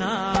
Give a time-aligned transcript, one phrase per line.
[0.00, 0.31] ना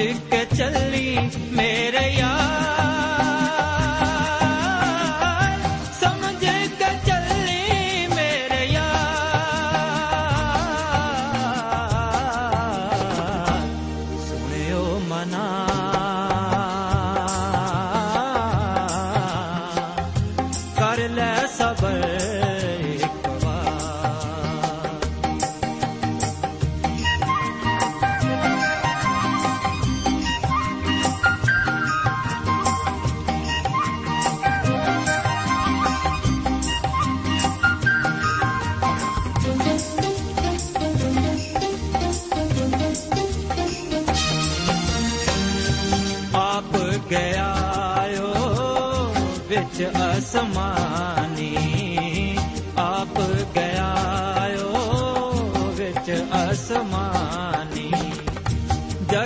[0.00, 1.18] ਸਮਝ ਕੇ ਚੱਲੀ
[1.52, 2.04] ਮੇਰੇ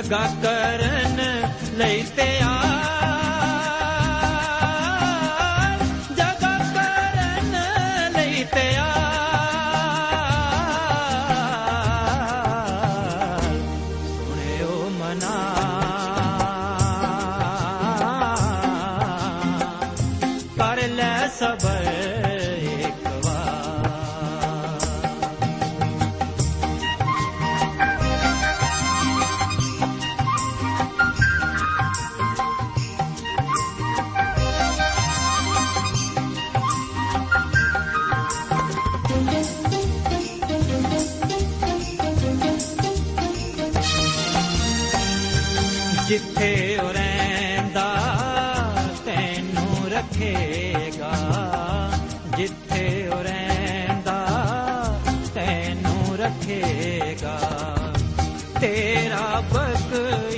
[0.05, 1.21] ਜਗਾ ਕਰਨ
[50.05, 51.13] ਰੱਖੇਗਾ
[52.37, 54.27] ਜਿੱਥੇ ਉਹ ਰਹਿੰਦਾ
[55.35, 57.41] ਤੈਨੂੰ ਰੱਖੇਗਾ।
[58.61, 60.34] ਤੇਰਾ ਬਖਸ਼ਣਹਾਰ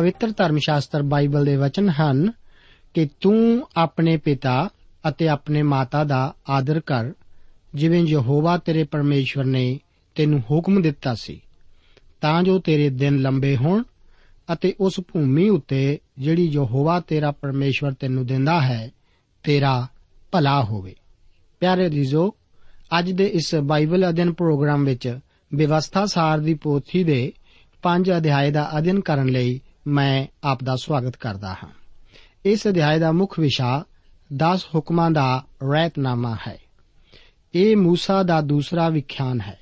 [0.00, 2.32] ਪਵਿੱਤਰ ਧਰਮ ਸ਼ਾਸਤਰ ਬਾਈਬਲ ਦੇ ਵਚਨ ਹਨ
[2.94, 4.68] ਕਿ ਤੂੰ ਆਪਣੇ ਪਿਤਾ
[5.08, 7.12] ਅਤੇ ਆਪਣੇ ਮਾਤਾ ਦਾ ਆਦਰ ਕਰ,
[7.74, 9.80] ਜਿਵੇਂ ਯਹੋਵਾ ਤੇਰੇ ਪਰਮੇਸ਼ਵਰ ਨੇ
[10.14, 11.40] ਤੈਨੂੰ ਹੁਕਮ ਦਿੱਤਾ ਸੀ।
[12.20, 13.82] ਤਾਂ ਜੋ ਤੇਰੇ ਦਿਨ ਲੰਬੇ ਹੋਣ
[14.52, 18.90] ਅਤੇ ਉਸ ਭੂਮੀ ਉੱਤੇ ਜਿਹੜੀ ਯਹੋਵਾ ਤੇਰਾ ਪਰਮੇਸ਼ਵਰ ਤੈਨੂੰ ਦਿੰਦਾ ਹੈ,
[19.42, 19.86] ਤੇਰਾ
[20.32, 20.94] ਭਲਾ ਹੋਵੇ।
[21.60, 22.34] ਪਿਆਰੇ ਜੀਜ਼ੋ
[22.98, 25.18] ਅੱਜ ਦੇ ਇਸ ਬਾਈਬਲ ਅਧਿਐਨ ਪ੍ਰੋਗਰਾਮ ਵਿੱਚ
[25.54, 27.32] ਵਿਵਸਥਾ ਸਾਰ ਦੀ ਪੋਥੀ ਦੇ
[27.82, 31.69] 5 ਅਧਿਆਏ ਦਾ ਅਧਿਐਨ ਕਰਨ ਲਈ ਮੈਂ ਆਪ ਦਾ ਸਵਾਗਤ ਕਰਦਾ ਹਾਂ
[32.45, 33.83] ਇਸ ਅਧਿਆਏ ਦਾ ਮੁੱਖ ਵਿਸ਼ਾ
[34.35, 36.57] 10 ਹੁਕਮਾਂ ਦਾ ਰਹਿਤਨਾਮਾ ਹੈ
[37.55, 39.59] ਇਹ موسی ਦਾ ਦੂਸਰਾ ਵਿਖਿਆਨ ਹੈ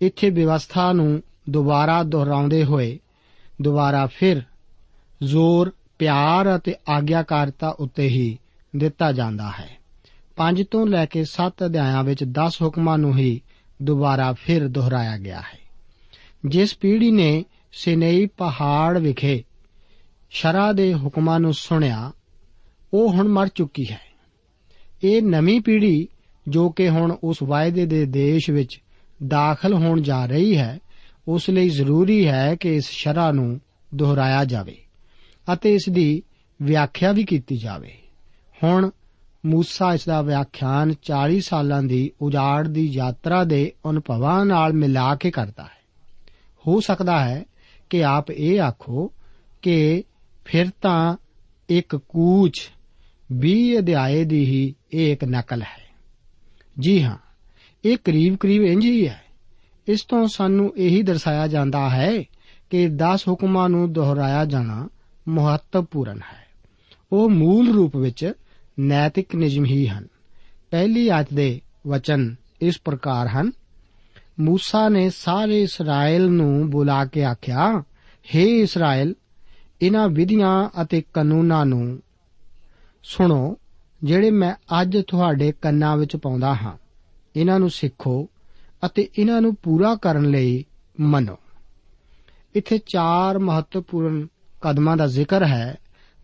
[0.00, 2.98] ਇੱਥੇ ਵਿਵਸਥਾ ਨੂੰ ਦੁਬਾਰਾ ਦੁਹਰਾਉਂਦੇ ਹੋਏ
[3.62, 4.42] ਦੁਬਾਰਾ ਫਿਰ
[5.22, 8.38] ਜ਼ੋਰ ਪਿਆਰ ਅਤੇ ਆਗਿਆਕਾਰਤਾ ਉੱਤੇ ਹੀ
[8.76, 9.68] ਦਿੱਤਾ ਜਾਂਦਾ ਹੈ
[10.36, 13.40] 5 ਤੋਂ ਲੈ ਕੇ 7 ਅਧਿਆਇਆਂ ਵਿੱਚ 10 ਹੁਕਮਾਂ ਨੂੰ ਹੀ
[13.82, 15.58] ਦੁਬਾਰਾ ਫਿਰ ਦੁਹਰਾਇਆ ਗਿਆ ਹੈ
[16.46, 19.43] ਜਿਸ ਪੀੜ੍ਹੀ ਨੇ ਸਿਨੇਈ ਪਹਾੜ ਵਿਖੇ
[20.29, 22.11] ਸ਼ਰਾ ਦੇ ਹੁਕਮਾਂ ਨੂੰ ਸੁਣਿਆ,
[22.93, 24.01] ਉਹ ਹੁਣ ਮਰ ਚੁੱਕੀ ਹੈ।
[25.03, 26.07] ਇਹ ਨਵੀਂ ਪੀੜ੍ਹੀ
[26.47, 28.81] ਜੋ ਕਿ ਹੁਣ ਉਸ ਵਾਅਦੇ ਦੇ ਦੇਸ਼ ਵਿੱਚ
[29.27, 30.79] ਦਾਖਲ ਹੋਣ ਜਾ ਰਹੀ ਹੈ,
[31.27, 33.61] ਉਸ ਲਈ ਜ਼ਰੂਰੀ ਹੈ ਕਿ ਇਸ ਸ਼ਰਾ ਨੂੰ
[33.95, 34.77] ਦੁਹਰਾਇਆ ਜਾਵੇ
[35.53, 36.23] ਅਤੇ ਇਸ ਦੀ
[36.61, 37.93] ਵਿਆਖਿਆ ਵੀ ਕੀਤੀ ਜਾਵੇ।
[38.63, 38.89] ਹੁਣ
[39.45, 45.31] ਮੂਸਾ ਇਸ ਦਾ ਵਿਆਖਿਆਨ 40 ਸਾਲਾਂ ਦੀ ਉਜਾੜ ਦੀ ਯਾਤਰਾ ਦੇ ਅਨੁਭਵਾਂ ਨਾਲ ਮਿਲਾ ਕੇ
[45.31, 45.79] ਕਰਦਾ ਹੈ।
[46.67, 47.45] ਹੋ ਸਕਦਾ ਹੈ
[47.89, 49.11] ਕਿ ਆਪ ਇਹ ਆਖੋ
[49.61, 50.03] ਕਿ
[50.45, 51.17] ਫਿਰ ਤਾਂ
[51.69, 52.71] ਇੱਕ ਕੂਚ
[53.31, 55.95] 20 ਅਧਿਆਏ ਦੀ ਹੀ ਇਹ ਇੱਕ ਨਕਲ ਹੈ।
[56.79, 57.17] ਜੀ ਹਾਂ,
[57.85, 59.21] ਇਹ ਕਰੀਬ-ਕਰੀਬ ਇੰਜ ਹੀ ਹੈ।
[59.87, 62.23] ਇਸ ਤੋਂ ਸਾਨੂੰ ਇਹੀ ਦਰਸਾਇਆ ਜਾਂਦਾ ਹੈ
[62.69, 64.89] ਕਿ 10 ਹੁਕਮਾਂ ਨੂੰ ਦੁਹਰਾਇਆ ਜਾਣਾ
[65.27, 66.47] ਮਹੱਤਵਪੂਰਨ ਹੈ।
[67.11, 68.33] ਉਹ ਮੂਲ ਰੂਪ ਵਿੱਚ
[68.79, 70.07] ਨੈਤਿਕ ਨਿਯਮ ਹੀ ਹਨ।
[70.71, 73.51] ਪਹਿਲੀ ਆਇਤ ਦੇ ਵਚਨ ਇਸ ਪ੍ਰਕਾਰ ਹਨ
[74.39, 77.83] ਮੂਸਾ ਨੇ ਸਾਰੇ ਇਸਰਾਇਲ ਨੂੰ ਬੁਲਾ ਕੇ ਆਖਿਆ
[78.35, 79.15] हे ਇਸਰਾਇਲ
[79.81, 81.99] ਇਹਨਾਂ ਵਿਧੀਆਂ ਅਤੇ ਕਾਨੂੰਨਾਂ ਨੂੰ
[83.03, 83.57] ਸੁਣੋ,
[84.03, 86.77] ਜਿਹੜੇ ਮੈਂ ਅੱਜ ਤੁਹਾਡੇ ਕੰਨਾਂ ਵਿੱਚ ਪਾਉਂਦਾ ਹਾਂ।
[87.35, 88.29] ਇਹਨਾਂ ਨੂੰ ਸਿੱਖੋ
[88.85, 90.65] ਅਤੇ ਇਹਨਾਂ ਨੂੰ ਪੂਰਾ ਕਰਨ ਲਈ
[90.99, 91.37] ਮੰਨੋ।
[92.55, 94.27] ਇੱਥੇ ਚਾਰ ਮਹੱਤਵਪੂਰਨ
[94.61, 95.77] ਕਦਮਾਂ ਦਾ ਜ਼ਿਕਰ ਹੈ,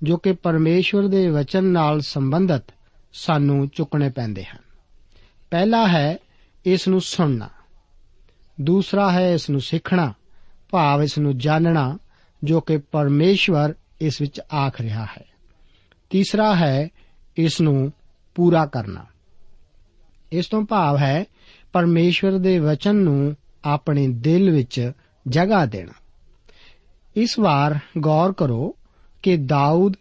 [0.04, 2.74] ਜੋ ਕਿ ਪਰਮੇਸ਼ਵਰ ਦੇ ਵਚਨ ਨਾਲ ਸੰਬੰਧਿਤ
[3.13, 4.62] ਸਾਨੂੰ ਚੁੱਕਣੇ ਪੈਂਦੇ ਹਨ।
[5.51, 6.18] ਪਹਿਲਾ ਹੈ,
[6.66, 7.50] ਇਸ ਨੂੰ ਸੁਣਨਾ।
[8.62, 10.14] ਦੂਸਰਾ ਹੈ ਇਸ ਨੂੰ ਸਿੱਖਣਾ,
[10.70, 11.98] ਭਾਵ ਇਸ ਨੂੰ ਜਾਣਨਾ,
[12.44, 15.26] ਜੋ ਕਿ ਪਰਮੇਸ਼ਵਰ ਇਸ ਵਿੱਚ ਆਖ ਰਿਹਾ ਹੈ।
[16.10, 16.90] ਤੀਸਰਾ ਹੈ
[17.38, 17.94] ਇਸ ਨੂੰ
[18.36, 19.06] ਪੂਰਾ ਕਰਨਾ।
[20.32, 21.26] ਇਸ ਤੋਂ ਭਾਵ ਹੈ
[21.74, 23.36] ਪਰਮੇਸ਼ਵਰ ਦੇ ਵਚਨ ਨੂੰ
[23.66, 24.92] ਆਪਣੇ ਦਿਲ ਵਿੱਚ
[25.28, 25.94] ਜਗ੍ਹਾ ਦੇਣਾ।
[27.16, 28.76] ਇਸ ਵਾਰ ਗੌਰ ਕਰੋ
[29.24, 29.94] ਕਿ ਦਾਊਦ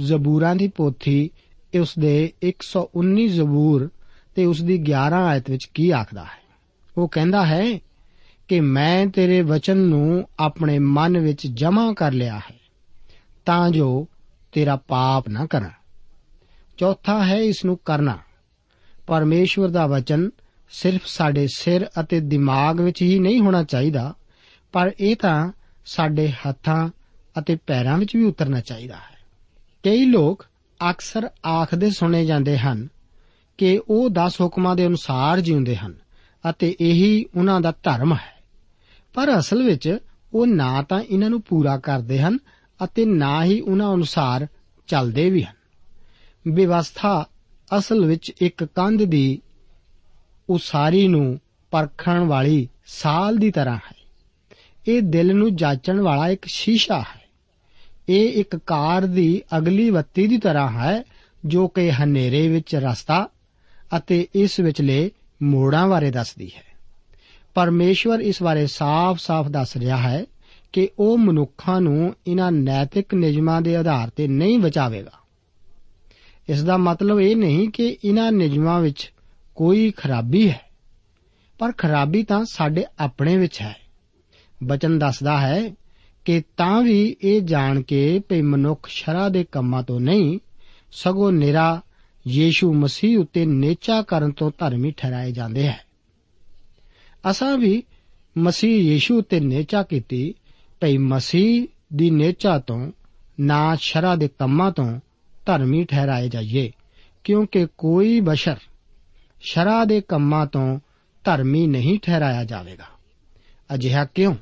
[0.00, 1.30] ਜ਼ਬੂਰਾਂ ਦੀ ਪੋਥੀ
[1.80, 3.90] ਉਸ ਦੇ 119 ਜ਼ਬੂਰ
[4.34, 6.46] ਤੇ ਉਸ ਦੀ 11 ਆਇਤ ਵਿੱਚ ਕੀ ਆਖਦਾ ਹੈ।
[6.98, 7.78] ਉਹ ਕਹਿੰਦਾ ਹੈ
[8.48, 12.58] ਕਿ ਮੈਂ ਤੇਰੇ ਵਚਨ ਨੂੰ ਆਪਣੇ ਮਨ ਵਿੱਚ ਜਮ੍ਹਾਂ ਕਰ ਲਿਆ ਹੈ,
[13.46, 14.08] ਤਾਂ ਜੋ
[14.52, 15.70] ਤੇਰਾ ਪਾਪ ਨਾ ਕਰਾਂ।
[16.78, 18.18] ਚੌਥਾ ਹੈ ਇਸ ਨੂੰ ਕਰਨਾ।
[19.06, 20.30] ਪਰਮੇਸ਼ਵਰ ਦਾ ਵਚਨ
[20.70, 24.14] ਸਿਰਫ ਸਾਡੇ ਸਿਰ ਅਤੇ ਦਿਮਾਗ ਵਿੱਚ ਹੀ ਨਹੀਂ ਹੋਣਾ ਚਾਹੀਦਾ,
[24.72, 25.52] ਪਰ ਇਹ ਤਾਂ
[25.86, 26.88] ਸਾਡੇ ਹੱਥਾਂ
[27.38, 29.16] ਅਤੇ ਪੈਰਾਂ ਵਿੱਚ ਵੀ ਉਤਰਨਾ ਚਾਹੀਦਾ ਹੈ।
[29.82, 30.46] ਕਈ ਲੋਕ
[30.90, 32.88] ਅਕਸਰ ਆਖਦੇ ਸੁਣੇ ਜਾਂਦੇ ਹਨ
[33.58, 35.94] ਕਿ ਉਹ 10 ਹੁਕਮਾਂ ਦੇ ਅਨੁਸਾਰ ਜਿਉਂਦੇ ਹਨ
[36.50, 38.35] ਅਤੇ ਇਹੀ ਉਹਨਾਂ ਦਾ ਧਰਮ ਹੈ।
[39.16, 39.98] ਪਰ ਅਸਲ ਵਿੱਚ
[40.34, 42.38] ਉਹ ਨਾ ਤਾਂ ਇਹਨਾਂ ਨੂੰ ਪੂਰਾ ਕਰਦੇ ਹਨ
[42.84, 44.46] ਅਤੇ ਨਾ ਹੀ ਉਹਨਾਂ ਅਨੁਸਾਰ
[44.86, 45.56] ਚੱਲਦੇ ਵੀ ਹਨ।
[46.54, 47.26] ਵਿਵਸਥਾ
[47.78, 49.42] ਅਸਲ ਵਿੱਚ ਇੱਕ ਕੰਧ ਦੀ
[50.50, 53.94] ਉਸਾਰੀ ਨੂੰ ਪਰਖਣ ਵਾਲੀ ਸਾਲ ਦੀ ਤਰ੍ਹਾਂ ਹੈ।
[54.88, 57.28] ਇਹ ਦਿਲ ਨੂੰ ਜਾਂਚਣ ਵਾਲਾ ਇੱਕ ਸ਼ੀਸ਼ਾ ਹੈ।
[58.08, 61.04] ਇਹ ਇੱਕ ਕਾਰ ਦੀ ਅਗਲੀ ਬੱਤੀ ਦੀ ਤਰ੍ਹਾਂ ਹੈ
[61.44, 63.28] ਜੋ ਕਿ ਹਨੇਰੇ ਵਿੱਚ ਰਸਤਾ
[63.96, 65.10] ਅਤੇ ਇਸ ਵਿਚਲੇ
[65.42, 66.65] ਮੋੜਾਂ ਬਾਰੇ ਦੱਸਦੀ ਹੈ।
[67.56, 70.24] ਪਰਮੇਸ਼ਵਰ ਇਸ ਬਾਰੇ ਸਾਫ਼-ਸਾਫ਼ ਦੱਸ ਰਿਹਾ ਹੈ
[70.72, 75.10] ਕਿ ਉਹ ਮਨੁੱਖਾਂ ਨੂੰ ਇਹਨਾਂ ਨੈਤਿਕ ਨਿਯਮਾਂ ਦੇ ਆਧਾਰ ਤੇ ਨਹੀਂ ਬਚਾਵੇਗਾ।
[76.48, 79.12] ਇਸ ਦਾ ਮਤਲਬ ਇਹ ਨਹੀਂ ਕਿ ਇਹਨਾਂ ਨਿਯਮਾਂ ਵਿੱਚ
[79.54, 80.60] ਕੋਈ ਖਰਾਬੀ ਹੈ,
[81.58, 83.76] ਪਰ ਖਰਾਬੀ ਤਾਂ ਸਾਡੇ ਆਪਣੇ ਵਿੱਚ ਹੈ।
[84.64, 85.74] ਬਚਨ ਦੱਸਦਾ ਹੈ
[86.24, 90.38] ਕਿ ਤਾਂ ਵੀ ਇਹ ਜਾਣ ਕੇ ਭਈ ਮਨੁੱਖ ਸ਼ਰਾ ਦੇ ਕੰਮਾਂ ਤੋਂ ਨਹੀਂ,
[90.92, 91.80] ਸਗੋਂ ਨਿਰਾ
[92.28, 95.85] ਯੀਸ਼ੂ ਮਸੀਹ ਉਤੇ ਨੇਚਾ ਕਰਨ ਤੋਂ ਧਰਮੀ ਠਹਿਰਾਏ ਜਾਂਦੇ ਹੈ।
[97.30, 97.82] ਅਸਾਂ ਵੀ
[98.38, 100.34] ਮਸੀਹ ਯੀਸ਼ੂ ਉਤੇ ਨੇਚਾ ਕੀਤੀ
[100.80, 102.92] ਭਈ ਮਸੀਹ ਦੀ ਨੇਚਾ ਤੋਂ,
[103.40, 105.00] ਨਾ ਸ਼ਰਾ ਦੇ ਕੰਮਾਂ ਤੋਂ
[105.46, 106.72] ਧਰਮੀ ਠਹਿਰਾਏ ਜਾਈਏ,
[107.24, 108.56] ਕਿਉਂਕਿ ਕੋਈ ਬਸ਼ਰ
[109.40, 110.80] ਸ਼ਰਾ ਦੇ ਕੰਮਾਂ ਤੋਂ
[111.24, 112.84] ਧਰਮੀ ਨਹੀਂ ਠਹਿਰਾਇਆ ਜਾਵੇਗਾ।
[113.74, 114.34] ਅਜਿਹਾ ਕਿਉਂ?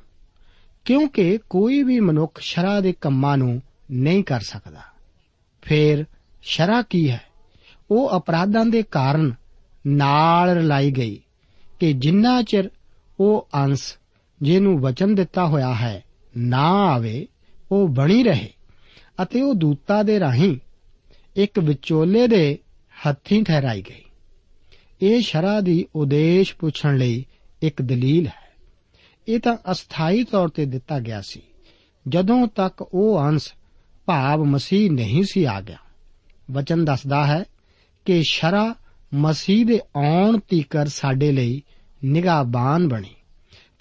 [0.84, 4.80] ਕਿਉਂਕਿ ਕੋਈ ਵੀ ਮਨੁੱਖ ਸ਼ਰਾ ਦੇ ਕੰਮਾਂ ਨੂੰ ਨਹੀਂ ਕਰ ਸਕਦਾ।
[5.62, 6.04] ਫਿਰ
[6.42, 7.20] ਸ਼ਰਾ ਕੀ ਹੈ?
[7.90, 9.34] ਉਹ ਅਪਰਾਧਾਂ ਦੇ ਕਾਰਨ
[9.86, 11.20] ਨਾਲ ਰਲਾਈ ਗਈ।
[11.80, 12.70] ਕਿ ਜਿੰਨਾ ਚਿਰ
[13.20, 13.94] ਉਹ ਅੰਸ਼
[14.42, 16.04] ਜਿਹਨੂੰ ਵਚਨ ਦਿੱਤਾ ਹੋਇਆ ਹੈ
[16.36, 17.26] ਨਾ ਆਵੇ,
[17.72, 18.50] ਉਹ ਬਣੀ ਰਹੇ
[19.22, 20.58] ਅਤੇ ਉਹ ਦੂਤਾ ਦੇ ਰਾਹੀਂ
[21.36, 22.58] ਇੱਕ ਵਿਚੋਲੇ ਦੇ
[23.06, 24.02] ਹੱਥੀਂ ਠਹਿਰਾਈ ਗਈ।
[25.02, 27.26] ਇਹ ਸ਼ਰਾ ਦੀ ਉਦੇਸ਼ ਪੁੱਛਣ ਲਈ
[27.62, 28.44] ਇੱਕ ਦਲੀਲ ਹੈ।
[29.28, 31.42] ਇਹ ਤਾਂ ਅਸਥਾਈ ਤੌਰ ਤੇ ਦਿੱਤਾ ਗਿਆ ਸੀ।
[32.08, 33.54] ਜਦੋਂ ਤੱਕ ਉਹ ਅੰਸ਼
[34.06, 35.78] ਭਾਵ ਮਸੀਹ ਨਹੀਂ ਸੀ ਆ ਗਿਆ।
[36.50, 37.44] ਵਚਨ ਦੱਸਦਾ ਹੈ
[38.04, 38.74] ਕਿ ਸ਼ਰਾ
[39.14, 41.62] ਮਸੀਹ ਦੇ ਆਉਣ ਤੀਕਰ ਸਾਡੇ ਲਈ
[42.04, 43.14] ਨਿਗਾਹਬਾਨ ਬਣੀ।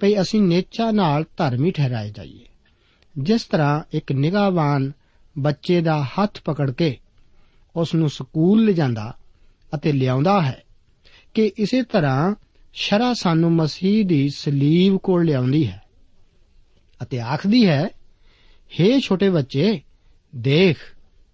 [0.02, 2.46] ਭਈ ਅਸੀਂ ਨੇਚਾ ਨਾਲ ਧਰਮੀ ਠਹਿਰਾਏ ਜਾਈਏ।
[3.18, 4.92] ਜਿਸ ਤਰ੍ਹਾਂ ਇੱਕ ਨਿਗਾਹਬਾਨ
[5.40, 6.98] ਬੱਚੇ ਦਾ ਹੱਥ ਪਕੜ ਕੇ
[7.76, 9.18] ਉਸ ਨੂੰ ਸਕੂਲ ਲਿਜਾਂਦਾ
[9.76, 10.64] ਅਤੇ ਲਿਆਉਂਦਾ ਹੈ
[11.34, 12.36] ਕਿ ਇਸੇ ਤਰ੍ਹਾਂ
[12.74, 15.82] ਸ਼ਰਾ ਸਾਨੂੰ ਮਸੀਹ ਦੀ ਸਲੀਬ ਕੋਲ ਲਿਆਉਂਦੀ ਹੈ
[17.04, 17.90] ਅਤੇ ਆਖਦੀ ਹੈ
[18.82, 19.82] हे ਛੋਟੇ ਬੱਚੇ,
[20.36, 20.78] ਦੇਖ,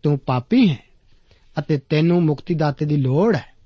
[0.03, 0.79] ਤੂੰ ਪਾਪੀ ਹੈ
[1.59, 3.58] ਅਤੇ ਤੈਨੂੰ ਮੁਕਤੀ ਦਾਤੇ ਦੀ ਲੋੜ ਹੈ।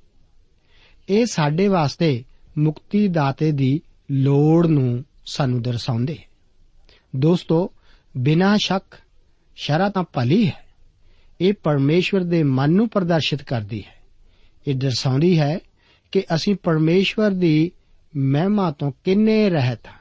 [1.13, 2.24] ਇਹ ਸਾਡੇ ਵਾਸਤੇ
[2.58, 6.17] ਮੁਕਤੀ ਦਾਤੇ ਦੀ ਲੋੜ ਨੂੰ ਸਾਨੂੰ ਦਰਸਾਉਂਦੇ
[7.15, 7.72] ਦੋਸਤੋ,
[8.17, 8.98] ਬਿਨਾਂ ਸ਼ੱਕ
[9.55, 10.65] ਸ਼ਰਾ ਤਾਂ ਭਲੀ ਹੈ।
[11.41, 13.96] ਇਹ ਪਰਮੇਸ਼ਵਰ ਦੇ ਮਨ ਨੂੰ ਪ੍ਰਦਰਸ਼ਿਤ ਕਰਦੀ ਹੈ।
[14.67, 15.60] ਇਹ ਦਰਸਾਉਂਦੀ ਹੈ
[16.12, 17.72] ਕਿ ਅਸੀਂ ਪਰਮੇਸ਼ਵਰ ਦੀ
[18.17, 20.00] ਮਹਿਮਾ ਤੋਂ ਕਿੰਨੇ ਰਹਿਤ ਹਾਂ।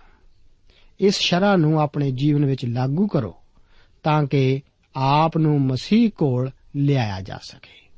[1.00, 3.37] ਇਸ ਸ਼ਰਾ ਨੂੰ ਆਪਣੇ ਜੀਵਨ ਵਿੱਚ ਲਾਗੂ ਕਰੋ
[4.02, 4.61] ਤਾਂ ਕਿ
[4.97, 7.88] ਆਪ ਨੂੰ ਮਸੀਹ ਕੋਲ ਲਿਆਇਆ ਜਾ ਸਕੇ।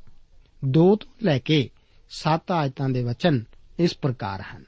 [0.68, 1.71] 2 ਤੋਂ ਲੈ ਕੇ
[2.16, 3.44] 7 ਆਇਤਾਂ ਦੇ ਵਚਨ
[3.78, 4.64] ਇਸ ਪ੍ਰਕਾਰ ਹਨ।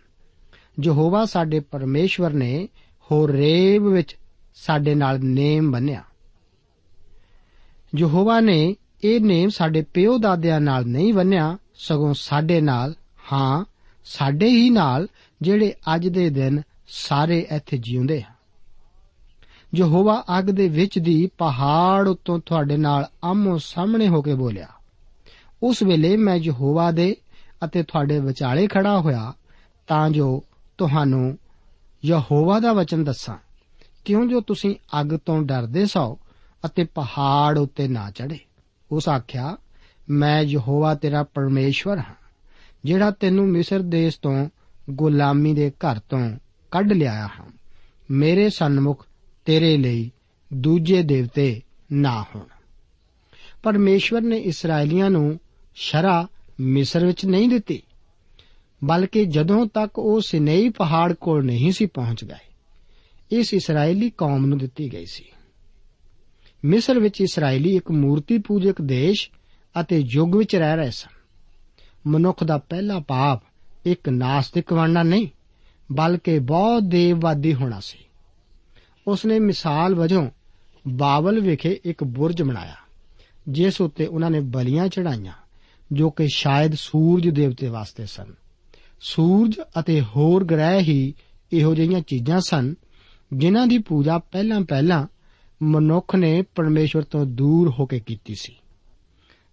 [0.84, 2.68] ਯਹੋਵਾ ਸਾਡੇ ਪਰਮੇਸ਼ਵਰ ਨੇ
[3.12, 4.16] ਹੋਰੇਬ ਵਿੱਚ
[4.54, 6.02] ਸਾਡੇ ਨਾਲ ਨੇਮ ਬੰਨਿਆ
[7.98, 12.94] ਯਹੋਵਾ ਨੇ ਇਹ ਨੇਮ ਸਾਡੇ ਪਿਓ ਦਾਦਿਆਂ ਨਾਲ ਨਹੀਂ ਬੰਨਿਆ ਸਗੋਂ ਸਾਡੇ ਨਾਲ,
[13.32, 13.64] ਹਾਂ,
[14.04, 15.08] ਸਾਡੇ ਹੀ ਨਾਲ,
[15.42, 18.32] ਜਿਹੜੇ ਅੱਜ ਦੇ ਦਿਨ ਸਾਰੇ ਇੱਥੇ ਜਿਉਂਦੇ ਹਨ।
[19.74, 24.66] ਯਹੋਵਾ ਅੱਗ ਦੇ ਵਿੱਚ ਦੀ ਪਹਾੜ ਉੱਤੋਂ ਤੁਹਾਡੇ ਨਾਲ ਆਮੋ ਸਾਹਮਣੇ ਹੋ ਕੇ ਬੋਲਿਆ।
[25.62, 27.16] ਉਸ ਵੇਲੇ ਮੈਂ ਯਹੋਵਾ ਦੇ
[27.64, 29.32] ਅਤੇ ਤੁਹਾਡੇ ਵਿਚਾਲੇ ਖੜਾ ਹੋਇਆ,
[29.86, 30.44] ਤਾਂ ਜੋ
[30.78, 31.38] ਤੁਹਾਨੂੰ
[32.04, 33.36] ਯਹੋਵਾ ਦਾ ਵਚਨ ਦੱਸਾਂ।
[34.04, 36.18] ਕਿਉਂ ਜੋ ਤੁਸੀਂ ਅੱਗ ਤੋਂ ਡਰਦੇ ਸੋ
[36.66, 38.38] ਅਤੇ ਪਹਾੜ ਉੱਤੇ ਨਾ ਚੜੇ
[38.92, 39.56] ਉਸ ਆਖਿਆ,
[40.10, 42.14] ਮੈਂ ਯਹੋਵਾ ਤੇਰਾ ਪਰਮੇਸ਼ਵਰ ਹਾਂ,
[42.84, 44.48] ਜਿਹੜਾ ਤੈਨੂੰ ਮਿਸਰ ਦੇਸ਼ ਤੋਂ
[44.90, 46.38] ਗੁਲਾਮੀ ਦੇ ਘਰ ਤੋਂ
[46.70, 47.50] ਕੱਢ ਲਿਆਇਆ ਹਾਂ।
[48.10, 49.06] ਮੇਰੇ ਸਨਮੁਖ
[49.44, 50.12] ਤੇਰੇ ਲਈ
[50.54, 52.44] ਦੂਜੇ ਦੇਵਤੇ ਨਾ ਹੋਣ।
[53.62, 55.38] ਪਰਮੇਸ਼ਵਰ ਨੇ ਇਸرائیਲੀਆਂ ਨੂੰ
[55.74, 56.28] ਸ਼ਰਾ
[56.60, 57.82] ਮਿਸਰ ਵਿੱਚ ਨਹੀਂ ਦਿੱਤੀ,
[58.84, 62.52] ਬਲਕਿ ਜਦੋਂ ਤੱਕ ਉਹ ਸਿਨੇਈ ਪਹਾੜ ਕੋਲ ਨਹੀਂ ਸੀ ਪਹੁੰਚ ਗਏ,
[63.30, 65.24] ਇਸ ਇਸرائیਲੀ ਕੌਮ ਨੂੰ ਦਿੱਤੀ ਗਈ ਸੀ।
[66.64, 69.30] ਮਿਸਰ ਵਿੱਚ ਇਸرائیਲੀ ਇੱਕ ਮੂਰਤੀ ਪੂਜਕ ਦੇਸ਼
[69.80, 71.16] ਅਤੇ ਯੁੱਗ ਵਿੱਚ ਰਹਿ ਰਹੇ ਸਨ।
[72.06, 73.42] ਮਨੁੱਖ ਦਾ ਪਹਿਲਾ ਪਾਪ
[73.86, 75.28] ਇੱਕ ਨਾਸਤਿਕ ਬਣਨਾ ਨਹੀਂ,
[75.92, 77.98] ਬਲਕਿ ਬਹੁਤ ਦੇਵਵਾਦੀ ਹੋਣਾ ਸੀ।
[79.06, 80.30] ਉਸ ਨੇ ਮਿਸਾਲ ਵਜੋਂ
[80.88, 82.76] ਬਾਬਲ ਵਿਖੇ ਇੱਕ ਬੁਰਜ ਬਣਾਇਆ,
[83.48, 85.32] ਜਿਸ ਉੱਤੇ ਉਹਨਾਂ ਨੇ ਬਲੀਆਂ ਚੜਾਈਆਂ
[85.92, 88.34] ਜੋ ਕਿ ਸ਼ਾਇਦ ਸੂਰਜ ਦੇਵਤੇ ਵਾਸਤੇ ਸਨ।
[89.00, 91.14] ਸੂਰਜ ਅਤੇ ਹੋਰ ਗ੍ਰਹਿ ਹੀ
[91.52, 92.74] ਇਹੋ ਜਿਹੀਆਂ ਚੀਜ਼ਾਂ ਸਨ,
[93.32, 95.06] ਜਿਨ੍ਹਾਂ ਦੀ ਪੂਜਾ ਪਹਿਲਾਂ ਪਹਿਲਾਂ
[95.62, 98.56] ਮਨੁੱਖ ਨੇ ਪਰਮੇਸ਼ਵਰ ਤੋਂ ਦੂਰ ਹੋ ਕੇ ਕੀਤੀ ਸੀ।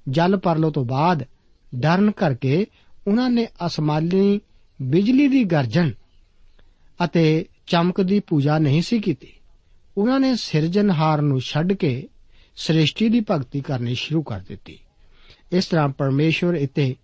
[0.09, 1.25] ਜਲ ਪਰਲੋ ਤੋਂ ਬਾਅਦ
[1.75, 2.65] ਡਰਨ ਕਰਕੇ
[3.07, 4.41] ਉਹਨਾਂ ਨੇ ਅਸਮਾਨੀ
[4.81, 5.93] ਬਿਜਲੀ ਦੀ ਗਰਜਨ
[7.03, 9.33] ਅਤੇ ਚਮਕ ਦੀ ਪੂਜਾ ਨਹੀਂ ਸੀ ਕੀਤੀ।
[9.97, 12.07] ਉਹਨਾਂ ਨੇ ਸਿਰਜਣਹਾਰ ਨੂੰ ਛੱਡ ਕੇ
[12.55, 14.79] ਸ੍ਰਿਸ਼ਟੀ ਦੀ ਭਗਤੀ ਕਰਨੀ ਸ਼ੁਰੂ ਕਰ ਦਿੱਤੀ।
[15.53, 16.95] ਇਸ ਤਰ੍ਹਾਂ ਪਰਮੇਸ਼ਵਰ ਇਤੇ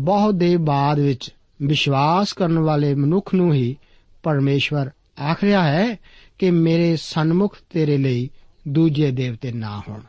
[0.00, 3.76] ਬਹੁਤ ਦੇ ਬਾਅਦ ਵਿੱਚ ਵਿਸ਼ਵਾਸ ਕਰਨ ਵਾਲੇ ਮਨੁੱਖ ਨੂੰ ਹੀ
[4.22, 4.90] ਪਰਮੇਸ਼ਵਰ
[5.22, 5.96] ਆਖ ਰਿਹਾ ਹੈ
[6.38, 8.30] ਕਿ ਮੇਰੇ ਸਨਮੁਖ ਤੇਰੇ ਲਈ
[8.68, 10.00] ਦੂਜੇ ਦੇਵਤੇ ਨਾ ਹੋਣ।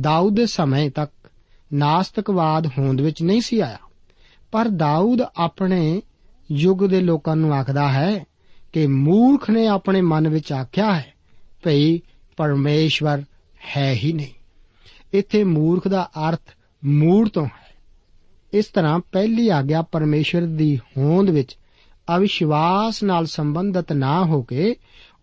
[0.00, 1.30] ਦਾਊਦ ਦੇ ਸਮੇਂ ਤੱਕ
[1.72, 3.78] ਨਾਸਤਕਵਾਦ ਹੋਂਦ ਵਿੱਚ ਨਹੀਂ ਸੀ ਆਇਆ।
[4.52, 6.02] ਪਰ ਦਾਊਦ ਆਪਣੇ
[6.52, 8.24] ਯੁੱਗ ਦੇ ਲੋਕਾਂ ਨੂੰ ਆਖਦਾ ਹੈ
[8.72, 11.12] ਕਿ ਮੂਰਖ ਨੇ ਆਪਣੇ ਮਨ ਵਿੱਚ ਆਖਿਆ ਹੈ
[11.64, 12.00] ਭਈ
[12.36, 13.22] ਪਰਮੇਸ਼ਵਰ
[13.76, 14.32] ਹੈ ਹੀ ਨਹੀਂ।
[15.12, 16.40] ਇੱਥੇ ਮੂਰਖ ਦਾ ਅਰਥ
[16.84, 17.74] ਮੂੜ ਤੋਂ ਹੈ
[18.52, 21.56] ਇਸ ਤਰ੍ਹਾਂ ਪਹਿਲੀ ਆਗਿਆ ਪਰਮੇਸ਼ਵਰ ਦੀ ਹੋਂਦ ਵਿੱਚ
[22.16, 24.76] ਅਵਿਸ਼ਵਾਸ ਨਾਲ ਸੰਬੰਧਿਤ ਨਾ ਹੋ ਕੇ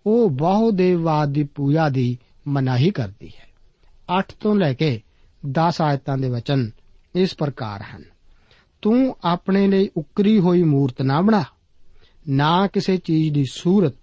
[0.06, 3.50] ਉਹ ਬਹੁ ਦੇਵਵਾਦ ਦੀ ਪੂਜਾ ਦੀ ਮਨਾਹੀ ਕਰਦੀ ਹੈ।
[4.20, 5.02] 8 ਤੋਂ ਲੈ ਕੇ
[5.52, 6.72] 10 ਆਇਤਾਂ ਦੇ ਵਚਨ
[7.16, 8.04] ਇਸ ਪ੍ਰਕਾਰ ਹਨ।
[8.82, 11.44] ਤੂੰ ਆਪਣੇ ਲਈ ਉਕਰੀ ਹੋਈ ਮੂਰਤ ਨਾ ਬਣਾ।
[12.30, 13.94] ਨਾ ਕਿਸੇ ਚੀਜ਼ ਦੀ ਸੂਰਤ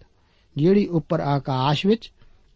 [0.56, 2.12] ਜਿਹੜੀ ਉੱਪਰ ਆਕਾਸ਼ ਵਿੱਚ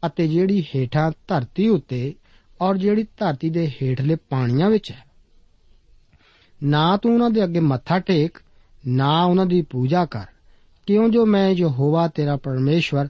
[0.07, 2.15] ਅਤੇ ਜਿਹੜੀ ਹੇਠਾਂ ਧਰਤੀ ਉੱਤੇ
[2.61, 5.05] ਔਰ ਜਿਹੜੀ ਧਰਤੀ ਦੇ ਹੇਠਲੇ ਪਾਣੀਆਂ ਵਿੱਚ ਹੈ।
[6.63, 8.39] ਨਾ ਤੂੰ ਉਹਨਾਂ ਦੇ ਅੱਗੇ ਮੱਥਾ ਟੇਕ,
[8.87, 10.27] ਨਾ ਉਹਨਾਂ ਦੀ ਪੂਜਾ ਕਰ।
[10.87, 13.09] ਕਿਉਂ ਜੋ ਮੈਂ ਯਹੋਵਾ ਤੇਰਾ ਪਰਮੇਸ਼ਵਰ,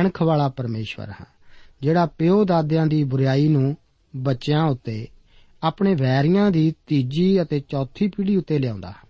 [0.00, 1.26] ਅਣਖ ਵਾਲਾ ਪਰਮੇਸ਼ਵਰ ਹਾਂ,
[1.82, 3.76] ਜਿਹੜਾ ਪਿਓ ਦਾਦਿਆਂ ਦੀ ਬੁਰੀਾਈ ਨੂੰ
[4.16, 5.08] ਬੱਚਿਆਂ ਉੱਤੇ,
[5.62, 9.08] ਆਪਣੇ ਵੈਰੀਆਂ ਦੀ ਤੀਜੀ ਅਤੇ ਚੌਥੀ ਪੀੜ੍ਹੀ ਉੱਤੇ ਲਿਆਉਂਦਾ ਹੈ।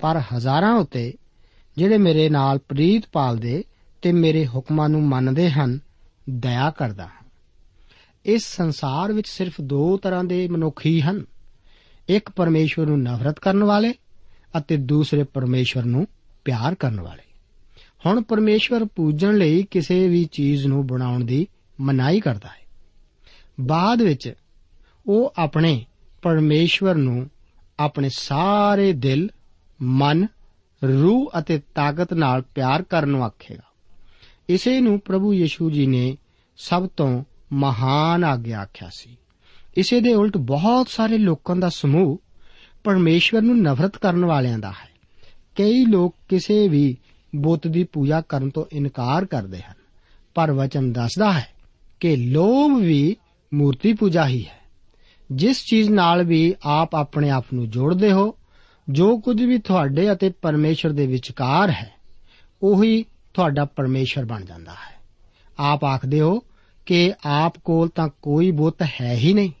[0.00, 1.14] ਪਰ ਹਜ਼ਾਰਾਂ ਉੱਤੇ,
[1.76, 3.64] ਜਿਹੜੇ ਮੇਰੇ ਨਾਲ ਪ੍ਰੀਤ ਪਾਲਦੇ
[4.02, 5.78] ਤੇ ਮੇਰੇ ਹੁਕਮਾਂ ਨੂੰ ਮੰਨਦੇ ਹਨ,
[6.30, 7.25] ਦਇਆ ਕਰਦਾ ਹਾਂ।
[8.26, 11.24] ਇਸ ਸੰਸਾਰ ਵਿੱਚ ਸਿਰਫ ਦੋ ਤਰ੍ਹਾਂ ਦੇ ਮਨੁੱਖ ਹੀ ਹਨ।
[12.08, 13.94] ਇੱਕ ਪਰਮੇਸ਼ਵਰ ਨੂੰ ਨਫ਼ਰਤ ਕਰਨ ਵਾਲੇ
[14.58, 16.06] ਅਤੇ ਦੂਸਰੇ ਪਰਮੇਸ਼ਵਰ ਨੂੰ
[16.44, 17.22] ਪਿਆਰ ਕਰਨ ਵਾਲੇ।
[18.06, 21.46] ਹੁਣ ਪਰਮੇਸ਼ਵਰ ਪੂਜਣ ਲਈ ਕਿਸੇ ਵੀ ਚੀਜ਼ ਨੂੰ ਬਣਾਉਣ ਦੀ
[21.80, 22.66] ਮਨਾਈ ਕਰਦਾ ਹੈ।
[23.60, 24.32] ਬਾਅਦ ਵਿੱਚ
[25.06, 25.86] ਉਹ ਆਪਣੇ
[26.22, 27.30] ਪਰਮੇਸ਼ਵਰ ਨੂੰ
[27.80, 29.30] ਆਪਣੇ ਸਾਰੇ ਦਿਲ,
[29.82, 30.26] ਮਨ,
[30.88, 33.74] ਰੂਹ ਅਤੇ ਤਾਕਤ ਨਾਲ ਪਿਆਰ ਕਰਨ ਨੂੰ ਆਖੇਗਾ।
[34.48, 36.18] ਇਸੇ ਨੂੰ ਪ੍ਰਭੂ ਯੀਸ਼ੂ ਜੀ ਨੇ
[36.56, 39.16] ਸਭ ਤੋਂ ਮਹਾਨ ਆਗਿਆ ਆਖਿਆ ਸੀ।
[39.76, 42.22] ਇਸੇ ਦੇ ਉਲਟ ਬਹੁਤ ਸਾਰੇ ਲੋਕਾਂ ਦਾ ਸਮੂਹ
[42.84, 44.96] ਪਰਮੇਸ਼ਵਰ ਨੂੰ ਨਫ਼ਰਤ ਕਰਨ ਵਾਲਿਆਂ ਦਾ ਹੈ।
[45.54, 46.96] ਕਈ ਲੋਕ ਕਿਸੇ ਵੀ
[47.36, 49.74] ਬੁੱਤ ਦੀ ਪੂਜਾ ਕਰਨ ਤੋਂ ਇਨਕਾਰ ਕਰਦੇ ਹਨ।
[50.34, 51.46] ਪਰ ਵਚਨ ਦੱਸਦਾ ਹੈ
[52.00, 53.16] ਕਿ ਲੋਭ ਵੀ
[53.54, 54.58] ਮੂਰਤੀ ਪੂਜਾ ਹੀ ਹੈ।
[55.32, 58.34] ਜਿਸ ਚੀਜ਼ ਨਾਲ ਵੀ ਆਪ ਆਪਣੇ ਆਪ ਨੂੰ ਜੋੜਦੇ ਹੋ,
[58.88, 61.92] ਜੋ ਕੁਝ ਵੀ ਤੁਹਾਡੇ ਅਤੇ ਪਰਮੇਸ਼ਰ ਦੇ ਵਿਚਕਾਰ ਹੈ,
[62.62, 64.96] ਉਹੀ ਤੁਹਾਡਾ ਪਰਮੇਸ਼ਰ ਬਣ ਜਾਂਦਾ ਹੈ।
[65.58, 66.42] ਆਪ ਆਖਦੇ ਹੋ
[66.86, 69.52] ਕਿ ਆਪ ਕੋਲ ਤਾਂ ਕੋਈ ਬੁੱਤ ਹੈ ਹੀ ਨਹੀਂ।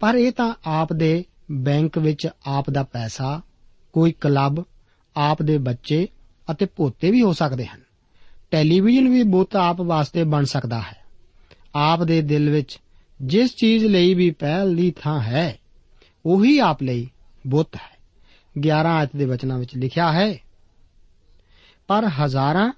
[0.00, 3.40] ਪਰ ਇਹ ਤਾਂ ਆਪ ਦੇ ਬੈਂਕ ਵਿੱਚ ਆਪ ਦਾ ਪੈਸਾ,
[3.92, 4.64] ਕੋਈ ਕਲੱਬ,
[5.16, 6.08] ਆਪ ਦੇ ਬੱਚੇ
[6.50, 7.80] ਅਤੇ ਪੋਤੇ ਵੀ ਹੋ ਸਕਦੇ ਹਨ।
[8.50, 10.96] ਟੈਲੀਵਿਜ਼ਨ ਵੀ ਬੁੱਤ ਆਪ ਵਾਸਤੇ ਬਣ ਸਕਦਾ ਹੈ।
[11.74, 12.78] ਆਪ ਦੇ ਦਿਲ ਵਿੱਚ
[13.22, 15.58] ਜਿਸ ਚੀਜ਼ ਲਈ ਵੀ ਪਹਿਲ ਦੀ ਥਾਂ ਹੈ,
[16.26, 17.10] ਉਹੀ ਆਪ ਲਈ
[17.46, 17.98] ਬੁੱਤ ਹੈ।
[18.60, 20.38] 11 ਆਇਤ ਦੇ ਵਚਨਾਂ ਵਿੱਚ ਲਿਖਿਆ ਹੈ,
[21.86, 22.72] ਪਰ ਹਜ਼ਾਰਾਂ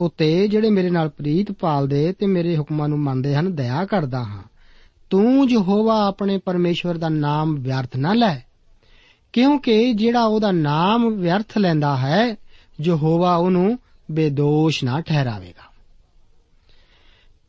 [0.00, 4.42] ਉਤੇ ਜਿਹੜੇ ਮੇਰੇ ਨਾਲ ਪ੍ਰੀਤ ਪਾਲਦੇ ਤੇ ਮੇਰੇ ਹੁਕਮਾਂ ਨੂੰ ਮੰਨਦੇ ਹਨ, ਦਇਆ ਕਰਦਾ ਹਾਂ।
[5.10, 8.46] ਤੂੰ ਯਹੋਵਾ ਆਪਣੇ ਪਰਮੇਸ਼ਵਰ ਦਾ ਨਾਮ ਵਿਅਰਥ ਨਾ ਲੈ।
[9.32, 12.36] ਕਿਉਂਕਿ ਜਿਹੜਾ ਉਹਦਾ ਨਾਮ ਵਿਅਰਥ ਲੈਂਦਾ ਹੈ,
[12.80, 13.78] ਯਹੋਵਾ ਉਹਨੂੰ
[14.10, 15.70] ਬੇਦੋਸ਼ ਨਾ ਠਹਿਰਾਵੇਗਾ।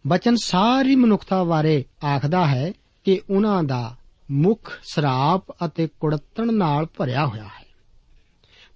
[0.08, 3.96] ਬਚਨ ਸਾਰੀ ਮਨੁੱਖਤਾ ਬਾਰੇ ਆਖਦਾ ਹੈ ਕਿ ਉਹਨਾਂ ਦਾ
[4.32, 7.66] ਮੁਖ ਸਰਾਪ ਅਤੇ ਕੁੜਤਣ ਨਾਲ ਭਰਿਆ ਹੋਇਆ ਹੈ।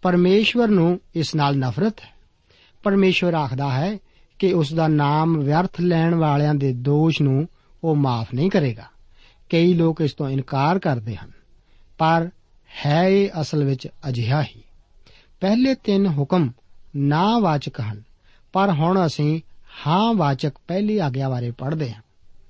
[0.01, 2.14] ਪਰਮੇਸ਼ਵਰ ਨੂੰ ਇਸ ਨਾਲ ਨਫ਼ਰਤ ਹੈ।
[2.85, 3.97] ਪਰਮੇਸ਼ਵਰ ਆਖਦਾ ਹੈ
[4.39, 7.47] ਕਿ ਉਸ ਦਾ ਨਾਮ ਵਿਅਰਥ ਲੈਣ ਵਾਲਿਆਂ ਦੇ ਦੋਸ਼ ਨੂੰ
[7.83, 8.85] ਉਹ ਮਾਫ ਨਹੀਂ ਕਰੇਗਾ।
[9.49, 11.31] ਕਈ ਲੋਕ ਇਸ ਤੋਂ ਇਨਕਾਰ ਕਰਦੇ ਹਨ,
[11.97, 12.29] ਪਰ
[12.69, 14.61] ਹੈ ਇਹ ਅਸਲ ਵਿੱਚ ਅਜਿਹਾ ਹੀ।
[15.39, 16.51] ਪਹਿਲੇ ਤਿੰਨ ਹੁਕਮ
[16.95, 18.01] ਨਾ ਵਾਚਕ ਹਨ,
[18.53, 19.41] ਪਰ ਹੁਣ ਅਸੀਂ
[19.87, 22.01] ਹਾਂ ਵਾਚਕ ਪਹਿਲੀ ਆਗਿਆ ਬਾਰੇ ਪੜ੍ਹਦੇ ਹਾਂ।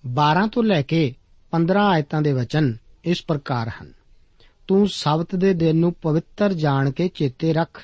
[0.07, 1.13] 12 ਤੋਂ ਲੈ ਕੇ
[1.51, 3.91] 15 ਆਇਤਾਂ ਦੇ ਵਚਨ ਇਸ ਪ੍ਰਕਾਰ ਹਨ।
[4.67, 7.81] ਤੂੰ ਸਬਤ ਦੇ ਦਿਨ ਨੂੰ ਪਵਿੱਤਰ ਜਾਣ ਕੇ ਚੇਤੇ ਰੱਖ।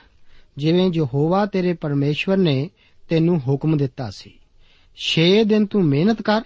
[0.57, 2.69] ਜਿਵੇਂ ਯਹੋਵਾ ਤੇਰੇ ਪਰਮੇਸ਼ਵਰ ਨੇ
[3.09, 4.39] ਤੈਨੂੰ ਹੁਕਮ ਦਿੱਤਾ ਸੀ।
[4.97, 6.41] 6 ਦਿਨ ਤੂੰ ਮਿਹਨਤ ਕਰ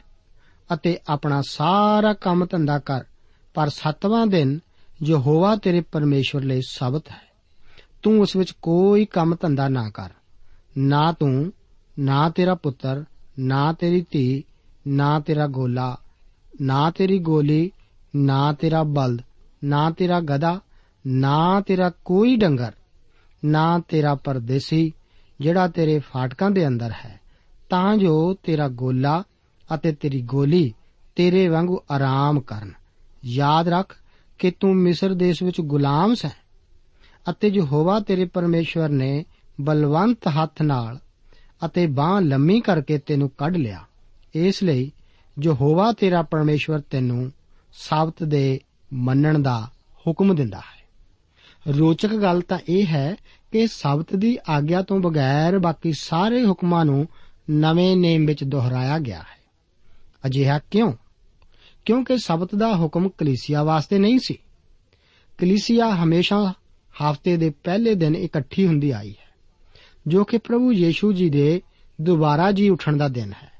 [0.73, 3.03] ਅਤੇ ਆਪਣਾ ਸਾਰਾ ਕੰਮ ਧੰਦਾ ਕਰ,
[3.53, 4.59] ਪਰ 7ਵਾਂ ਦਿਨ
[5.03, 7.21] ਯਹੋਵਾ ਤੇਰੇ ਪਰਮੇਸ਼ਵਰ ਲਈ ਸਬਤ ਹੈ।
[8.03, 10.09] ਤੂੰ ਉਸ ਵਿੱਚ ਕੋਈ ਕੰਮ ਧੰਦਾ ਨਾ ਕਰ।
[10.77, 11.53] ਨਾ ਤੂੰ,
[11.99, 13.03] ਨਾ ਤੇਰਾ ਪੁੱਤਰ,
[13.39, 14.43] ਨਾ ਤੇਰੀ ਧੀ,
[14.87, 15.97] ਨਾ ਤੇਰਾ ਗੋਲਾ,
[16.61, 17.71] ਨਾ ਤੇਰੀ ਗੋਲੀ,
[18.15, 19.21] ਨਾ ਤੇਰਾ ਬਲਦ,
[19.63, 20.59] ਨਾ ਤੇਰਾ ਗਧਾ,
[21.07, 22.71] ਨਾ ਤੇਰਾ ਕੋਈ ਡੰਗਰ
[23.45, 24.91] ਨਾ ਤੇਰਾ ਪਰਦੇਸੀ,
[25.41, 27.19] ਜਿਹੜਾ ਤੇਰੇ ਫਾਟਕਾਂ ਦੇ ਅੰਦਰ ਹੈ।
[27.69, 29.23] ਤਾਂ ਜੋ ਤੇਰਾ ਗੋਲਾ
[29.73, 30.73] ਅਤੇ ਤੇਰੀ ਗੋਲੀ
[31.15, 32.73] ਤੇਰੇ ਵਾਂਗੂ ਆਰਾਮ ਕਰਨ।
[33.25, 33.97] ਯਾਦ ਰੱਖ
[34.39, 36.29] ਕਿ ਤੂੰ ਮਿਸਰ ਦੇਸ਼ ਵਿੱਚ ਗੁਲਾਮ ਸੈਂ
[37.29, 39.25] ਅਤੇ ਯਹੋਵਾ ਤੇਰੇ ਪਰਮੇਸ਼ਵਰ ਨੇ
[39.61, 40.99] ਬਲਵੰਤ ਹੱਥ ਨਾਲ
[41.65, 43.85] ਅਤੇ ਬਾਹ ਲੰਮੀ ਕਰਕੇ ਤੈਨੂੰ ਕੱਢ ਲਿਆ।
[44.35, 44.91] ਇਸ ਲਈ
[45.43, 47.31] ਯਹੋਵਾ ਤੇਰਾ ਪਰਮੇਸ਼ਵਰ ਤੈਨੂੰ
[47.73, 48.59] ਸਾਬਤ ਦੇ
[48.93, 49.69] ਮੰਨਣ ਦਾ
[50.07, 50.75] ਹੁਕਮ ਦਿੰਦਾ ਹੈ।
[51.71, 53.15] ਰੋਚਕ ਗੱਲ ਤਾਂ ਇਹ ਹੈ
[53.55, 57.07] ਕਿ ਸਬਤ ਦੀ ਆਗਿਆ ਤੋਂ ਬਗੈਰ ਬਾਕੀ ਸਾਰੇ ਹੁਕਮਾਂ ਨੂੰ
[57.49, 59.43] ਨਵੇਂ ਨੇਮ ਵਿੱਚ ਦੁਹਰਾਇਆ ਗਿਆ ਹੈ।
[60.25, 60.93] ਅਜਿਹਾ ਕਿਉਂ?
[61.85, 64.37] ਕਿਉਂਕਿ ਸਬਤ ਦਾ ਹੁਕਮ ਕਲੀਸਿਆ ਵਾਸਤੇ ਨਹੀਂ ਸੀ।
[65.37, 66.53] ਕਲੀਸਿਆ ਹਮੇਸ਼ਾ
[66.91, 69.35] ਹਫ਼ਤੇ ਦੇ ਪਹਿਲੇ ਦਿਨ ਇਕੱਠੀ ਹੁੰਦੀ ਆਈ ਹੈ,
[70.07, 71.61] ਜੋ ਕਿ ਪ੍ਰਭੂ ਯੀਸ਼ੂ ਜੀ ਦੇ
[72.01, 73.51] ਦੁਬਾਰਾ ਜੀ ਉਠਣ ਦਾ ਦਿਨ ਹੈ।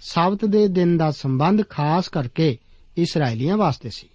[0.00, 2.58] ਸਬਤ ਦੇ ਦਿਨ ਦਾ ਸੰਬੰਧ ਖਾਸ ਕਰਕੇ
[2.96, 4.08] ਇਸرائیਲੀਆਂ ਵਾਸਤੇ ਸੀ।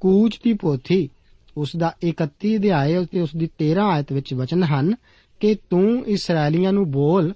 [0.00, 1.10] ਕੂਚ ਦੀ ਪੋਥੀ
[1.58, 4.94] ਉਸ ਦਾ 31 ਅਧਿਆਇ ਤੇ ਉਸ ਦੀ 13 ਆਇਤ ਵਿੱਚ ਵਚਨ ਹਨ
[5.40, 7.34] ਕਿ ਤੂੰ ਇਸرائیਲੀਆਂ ਨੂੰ ਬੋਲ,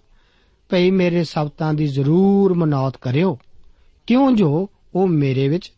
[0.69, 3.39] ਭਈ ਮੇਰੇ ਸਬਤਾਂ ਦੀ ਜ਼ਰੂਰ ਮਨੌਤ ਕਰਿਓ।
[4.07, 5.73] ਕਿਉਂ ਜੋ ਉਹ ਮੇਰੇ ਵਿੱਚ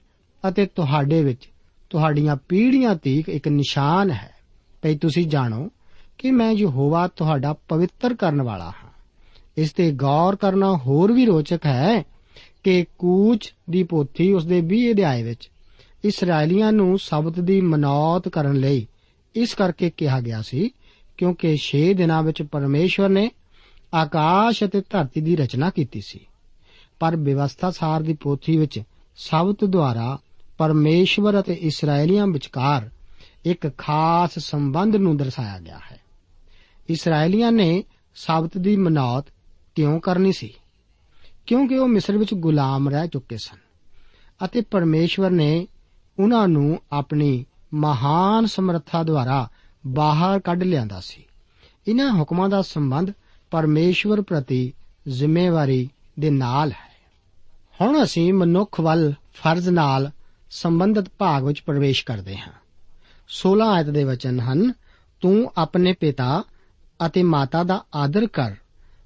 [0.49, 1.49] ਅਤੇ ਤੁਹਾਡੇ ਵਿੱਚ
[1.91, 4.35] ਤੁਹਾਡੀਆਂ ਪੀੜ੍ਹੀਆਂ ਤੀਕ ਇੱਕ ਨਿਸ਼ਾਨ ਹੈ।
[4.83, 5.69] ਭਈ ਤੁਸੀਂ ਜਾਣੋ
[6.19, 8.91] ਕਿ ਮੈਂ ਯਹੋਵਾ ਤੁਹਾਡਾ ਪਵਿੱਤਰ ਕਰਨ ਵਾਲਾ ਹਾਂ।
[9.59, 12.05] ਇਸ ਤੇ ਗੌਰ ਕਰਨਾ ਹੋਰ ਵੀ ਰੋਚਕ ਹੈ
[12.65, 15.51] ਕਿ ਕੂਚ ਦੀ ਪੋਥੀ ਉਸ ਦੇ 20 ਅਧਿਆਏ ਵਿੱਚ
[16.05, 18.87] ਇਸرائیਲੀਆਂ ਨੂੰ ਸਬਤ ਦੀ ਮਨੌਤ ਕਰਨ ਲਈ
[19.35, 20.71] ਇਸ ਕਰਕੇ ਕਿਹਾ ਗਿਆ ਸੀ,
[21.19, 23.31] ਕਿਉਂਕਿ 6 ਦਿਨਾਂ ਵਿੱਚ ਪਰਮੇਸ਼ਵਰ ਨੇ
[23.95, 26.21] ਆਕਾਸ਼ ਅਤੇ ਧਰਤੀ ਦੀ ਰਚਨਾ ਕੀਤੀ ਸੀ।
[27.01, 28.83] ਪਰ ਵਿਵਸਥਾ ਸਾਰ ਦੀ ਪੋਥੀ ਵਿੱਚ
[29.17, 30.19] ਸਬਤ ਦੁਆਰਾ
[30.59, 32.91] ਪਰਮੇਸ਼ਵਰ ਅਤੇ ਇਸرائیਲੀਆਂ ਵਿਚਕਾਰ
[33.45, 36.01] ਇੱਕ ਖਾਸ ਸੰਬੰਧ ਨੂੰ ਦਰਸਾਇਆ ਗਿਆ ਹੈ।
[36.91, 39.25] ਇਸرائیਲੀਆਂ ਨੇ ਸਬਤ ਦੀ ਮਨੌਤ
[39.75, 40.55] ਕਿਉਂ ਕਰਨੀ ਸੀ?
[41.47, 43.57] ਕਿਉਂਕਿ ਉਹ ਮਿਸਰ ਵਿੱਚ ਗੁਲਾਮ ਰਹਿ ਚੁੱਕੇ ਸਨ
[44.45, 45.67] ਅਤੇ ਪਰਮੇਸ਼ਵਰ ਨੇ
[46.19, 49.49] ਉਹਨਾਂ ਨੂੰ ਆਪਣੀ ਮਹਾਨ ਸਮਰੱਥਾ ਦੁਆਰਾ
[49.87, 51.25] ਬਾਹਰ ਕੱਢ ਲਿਆਂਦਾ ਸੀ।
[51.89, 53.11] ਇਹਨਾਂ ਹੁਕਮਾਂ ਦਾ ਸੰਬੰਧ
[53.51, 54.73] ਪਰਮੇਸ਼ਵਰ ਪ੍ਰਤੀ
[55.09, 56.95] ਜ਼ਿੰਮੇਵਾਰੀ ਦੇ ਨਾਲ ਹੈ।
[57.81, 60.11] ਹੁਣ ਅਸੀਂ ਮਨੁੱਖ ਵੱਲ ਫਰਜ਼ ਨਾਲ
[60.51, 62.53] ਸੰਬੰਧਿਤ ਭਾਗ ਵਿੱਚ ਪ੍ਰਵੇਸ਼ ਕਰਦੇ ਹਾਂ।
[63.29, 64.73] 16 ਆਇਤ ਦੇ ਵਚਨ ਹਨ,
[65.21, 66.45] ਤੂੰ ਆਪਣੇ ਪਿਤਾ
[67.07, 68.55] ਅਤੇ ਮਾਤਾ ਦਾ ਆਦਰ ਕਰ।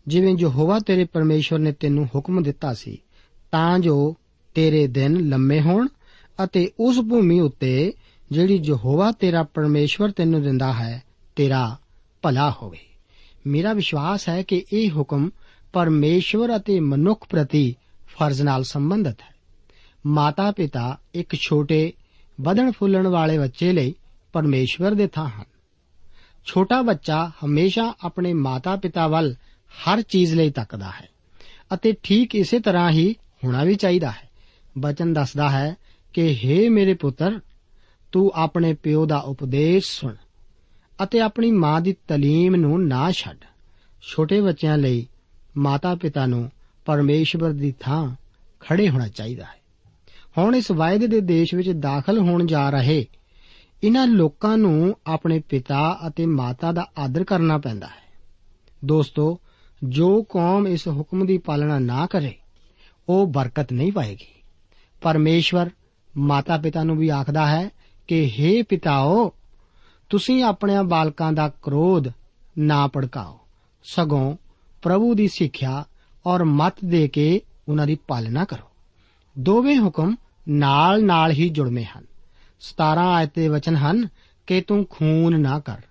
[0.06, 2.98] ਜਿਵੇਂ ਯਹੋਵਾ ਤੇਰੇ ਪਰਮੇਸ਼ਵਰ ਨੇ ਤੈਨੂੰ ਹੁਕਮ ਦਿੱਤਾ ਸੀ,
[3.52, 4.16] ਤਾਂ ਜੋ
[4.54, 5.88] ਤੇਰੇ ਦਿਨ ਲੰਮੇ ਹੋਣ
[6.44, 7.92] ਅਤੇ ਉਸ ਭੂਮੀ ਉੱਤੇ
[8.30, 11.02] ਜਿਹੜੀ ਯਹੋਵਾ ਤੇਰਾ ਪਰਮੇਸ਼ਵਰ ਤੈਨੂੰ ਦਿੰਦਾ ਹੈ,
[11.36, 11.76] ਤੇਰਾ
[12.22, 12.78] ਭਲਾ ਹੋਵੇ।
[13.46, 15.30] ਮੇਰਾ ਵਿਸ਼ਵਾਸ ਹੈ ਕਿ ਇਹ ਹੁਕਮ
[15.72, 17.74] ਪਰਮੇਸ਼ਵਰ ਅਤੇ ਮਨੁੱਖ ਪ੍ਰਤੀ
[18.06, 19.34] ਫਰਜ਼ ਨਾਲ ਸੰਬੰਧਿਤ ਹੈ।
[20.06, 21.92] ਮਾਤਾ ਪਿਤਾ ਇੱਕ ਛੋਟੇ
[22.40, 23.94] ਵਧਣ ਫੁੱਲਣ ਵਾਲੇ ਬੱਚੇ ਲਈ
[24.32, 25.44] ਪਰਮੇਸ਼ਵਰ ਦੇ ਥਾਂ ਹਨ।
[26.44, 29.34] ਛੋਟਾ ਬੱਚਾ ਹਮੇਸ਼ਾ ਆਪਣੇ ਮਾਤਾ ਪਿਤਾ ਵੱਲ
[29.72, 31.08] ਹਰ ਚੀਜ਼ ਲਈ ਤੱਕਦਾ ਹੈ
[31.74, 34.28] ਅਤੇ ਠੀਕ ਇਸੇ ਤਰ੍ਹਾਂ ਹੀ ਹੋਣਾ ਵੀ ਚਾਹੀਦਾ ਹੈ।
[34.78, 35.76] ਬਚਨ ਦੱਸਦਾ ਹੈ
[36.12, 37.40] ਕਿ हे ਮੇਰੇ ਪੁੱਤਰ,
[38.12, 40.14] ਤੂੰ ਆਪਣੇ ਪਿਓ ਦਾ ਉਪਦੇਸ਼ ਸੁਣ
[41.02, 43.38] ਅਤੇ ਆਪਣੀ ਮਾਂ ਦੀ ਤਾਲੀਮ ਨੂੰ ਨਾ ਛੱਡ।
[44.02, 45.06] ਛੋਟੇ ਬੱਚਿਆਂ ਲਈ
[45.56, 46.50] ਮਾਤਾ ਪਿਤਾ ਨੂੰ
[46.84, 48.16] ਪਰਮੇਸ਼ਵਰ ਦੀ ਥਾਂ
[48.60, 49.58] ਖੜੇ ਹੋਣਾ ਚਾਹੀਦਾ ਹੈ।
[50.38, 53.06] ਹੁਣ ਇਸ ਵਾਅਦੇ ਦੇ ਦੇਸ਼ ਵਿੱਚ ਦਾਖਲ ਹੋਣ ਜਾ ਰਹੇ
[53.84, 58.08] ਇਹਨਾਂ ਲੋਕਾਂ ਨੂੰ ਆਪਣੇ ਪਿਤਾ ਅਤੇ ਮਾਤਾ ਦਾ ਆਦਰ ਕਰਨਾ ਪੈਂਦਾ ਹੈ।
[58.84, 59.40] ਦੋਸਤੋ,
[59.84, 62.34] ਜੋ ਕੌਮ ਇਸ ਹੁਕਮ ਦੀ ਪਾਲਣਾ ਨਾ ਕਰੇ,
[63.08, 64.42] ਉਹ ਬਰਕਤ ਨਹੀਂ ਪਾਏਗੀ।
[65.00, 65.70] ਪਰਮੇਸ਼ਵਰ
[66.18, 67.70] ਮਾਤਾ ਪਿਤਾ ਨੂੰ ਵੀ ਆਖਦਾ ਹੈ
[68.08, 69.32] ਕਿ हे ਪਿਤਾਓ,
[70.08, 72.04] ਤੁਸੀਂ ਆਪਣੇ ਬਾਲਕਾਂ ਦਾ ਕ੍ਰੋਧ
[72.58, 73.40] ਨਾ ਭੜਕਾਓ।
[73.84, 74.36] ਸਗੋਂ
[74.82, 75.84] ਪ੍ਰਭੂ ਦੀ ਸਿੱਖਿਆ
[76.26, 78.68] ਔਰ ਮਤ ਦੇ ਕੇ ਉਹਨਾਂ ਦੀ ਪਾਲਣਾ ਕਰੋ।
[79.38, 80.16] ਦੋਵੇਂ ਹੁਕਮ
[80.48, 82.04] ਨਾਲ-ਨਾਲ ਹੀ ਜੁੜਵੇਂ ਹਨ।
[82.60, 84.08] 17 ਆਇਤ ਦੇ ਵਚਨ ਹਨ
[84.46, 85.82] ਕਿ ਤੂੰ ਖੂਨ ਨਾ ਕਰ।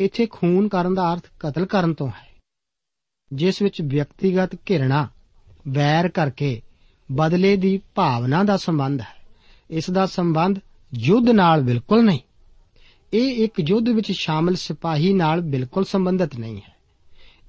[0.00, 2.40] ਇੱਥੇ ਖੂਨ ਕਰਨ ਦਾ ਅਰਥ ਕਤਲ ਕਰਨ ਤੋਂ ਹੈ।
[3.32, 5.08] ਜਿਸ ਵਿੱਚ ਵਿਅਕਤੀਗਤ ਘਿਰਣਾ,
[5.68, 6.62] ਵੈਰ ਕਰਕੇ
[7.12, 9.15] ਬਦਲੇ ਦੀ ਭਾਵਨਾ ਦਾ ਸੰਬੰਧ ਹੈ।
[9.70, 10.58] ਇਸ ਦਾ ਸੰਬੰਧ
[10.94, 12.18] ਯੁੱਧ ਨਾਲ ਬਿਲਕੁਲ ਨਹੀਂ।
[13.12, 16.76] ਇਹ ਇੱਕ ਯੁੱਧ ਵਿੱਚ ਸ਼ਾਮਲ ਸਿਪਾਹੀ ਨਾਲ ਬਿਲਕੁਲ ਸੰਬੰਧਿਤ ਨਹੀਂ ਹੈ।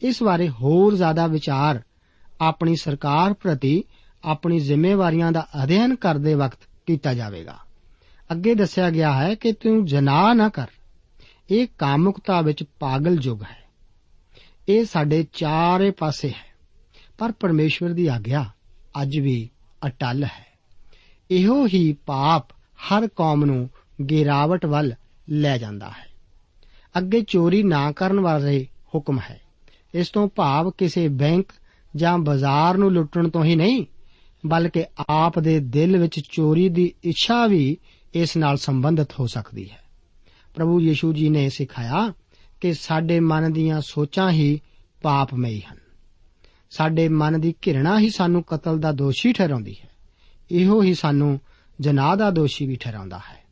[0.02, 1.82] ਇਸ ਬਾਰੇ ਹੋਰ ਜ਼ਿਆਦਾ ਵਿਚਾਰ
[2.42, 3.84] ਆਪਣੀ ਸਰਕਾਰ ਪ੍ਰਤੀ
[4.24, 7.58] ਆਪਣੀ ਜ਼ਿੰਮੇਵਾਰੀਆਂ ਦਾ ਅਧਿਐਨ ਕਰਦੇ ਵਕਤ ਕੀਤਾ ਜਾਵੇਗਾ।
[8.32, 10.68] ਅੱਗੇ ਦੱਸਿਆ ਗਿਆ ਹੈ ਕਿ ਤੂੰ ਜਨਾਹ ਨਾ ਕਰ।
[11.52, 13.64] ਇਹ ਕਾਮੁਕਤਾ ਵਿੱਚ ਪਾਗਲ ਯੁੱਗ ਹੈ।
[14.70, 16.56] ਇਹ ਸਾਡੇ ਚਾਰੇ ਪਾਸੇ ਹੈ।
[17.18, 18.46] ਪਰ ਪਰਮੇਸ਼ਵਰ ਦੀ ਆਗਿਆ
[19.02, 19.50] ਅੱਜ ਵੀ
[19.86, 20.47] ਅਟਲ ਹੈ।
[21.32, 23.70] ਇਹੋ ਹੀ ਪਾਪ ਹਰ ਕੌਮ ਨੂੰ
[24.10, 24.94] ਗਿਰਾਵਟ ਵੱਲ
[25.30, 26.08] ਲੈ ਜਾਂਦਾ ਹੈ।
[26.98, 29.42] ਅੱਗੇ ਚੋਰੀ ਨਾ ਕਰਨ ਵਾਲੇ ਹੁਕਮ ਹੈ।
[29.94, 31.46] ਇਸ ਤੋਂ ਭਾਵ ਕਿਸੇ ਬੈਂਕ
[31.96, 33.86] ਜਾਂ ਬਾਜ਼ਾਰ ਨੂੰ ਲੁੱਟਣ ਤੋਂ ਹੀ ਨਹੀਂ,
[34.46, 37.78] ਬਲਕਿ ਆਪ ਦੇ ਦਿਲ ਵਿੱਚ ਚੋਰੀ ਦੀ ਇੱਛਾ ਵੀ
[38.14, 39.80] ਇਸ ਨਾਲ ਸੰਬੰਧਿਤ ਹੋ ਸਕਦੀ ਹੈ।
[40.56, 42.14] ਪ੍ਰਭੂ ਯੀਸ਼ੂ ਜੀ ਨੇ ਸਿਖਾਇਆ
[42.62, 44.60] ਕਿ ਸਾਡੇ ਮਨ ਦੀਆਂ ਸੋਚਾਂ ਹੀ
[45.02, 45.78] ਪਾਪਮਈ ਹਨ।
[46.70, 49.90] ਸਾਡੇ ਮਨ ਦੀ ਘਿਰਣਾ ਹੀ ਸਾਨੂੰ ਕਤਲ ਦਾ ਦੋਸ਼ੀ ਠਹਿਰਾਉਂਦੀ ਹੈ।
[50.52, 51.40] ਇਹੋ ਹੀ ਸਾਨੂੰ
[51.82, 53.44] ਜਨਾਹ ਦਾ ਦੋਸ਼ੀ ਵੀ ਠਹਿਰਾਉਂਦਾ ਹੈ।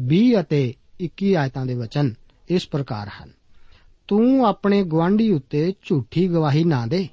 [0.00, 2.14] 20 ਅਤੇ 21 ਆਇਤਾਂ ਦੇ ਵਚਨ
[2.50, 3.30] ਇਸ ਪ੍ਰਕਾਰ ਹਨ।
[4.08, 7.08] ਤੂੰ ਆਪਣੇ ਗਵਾਂਢੀ ਉੱਤੇ ਝੂਠੀ ਗਵਾਹੀ ਨਾ ਦੇ।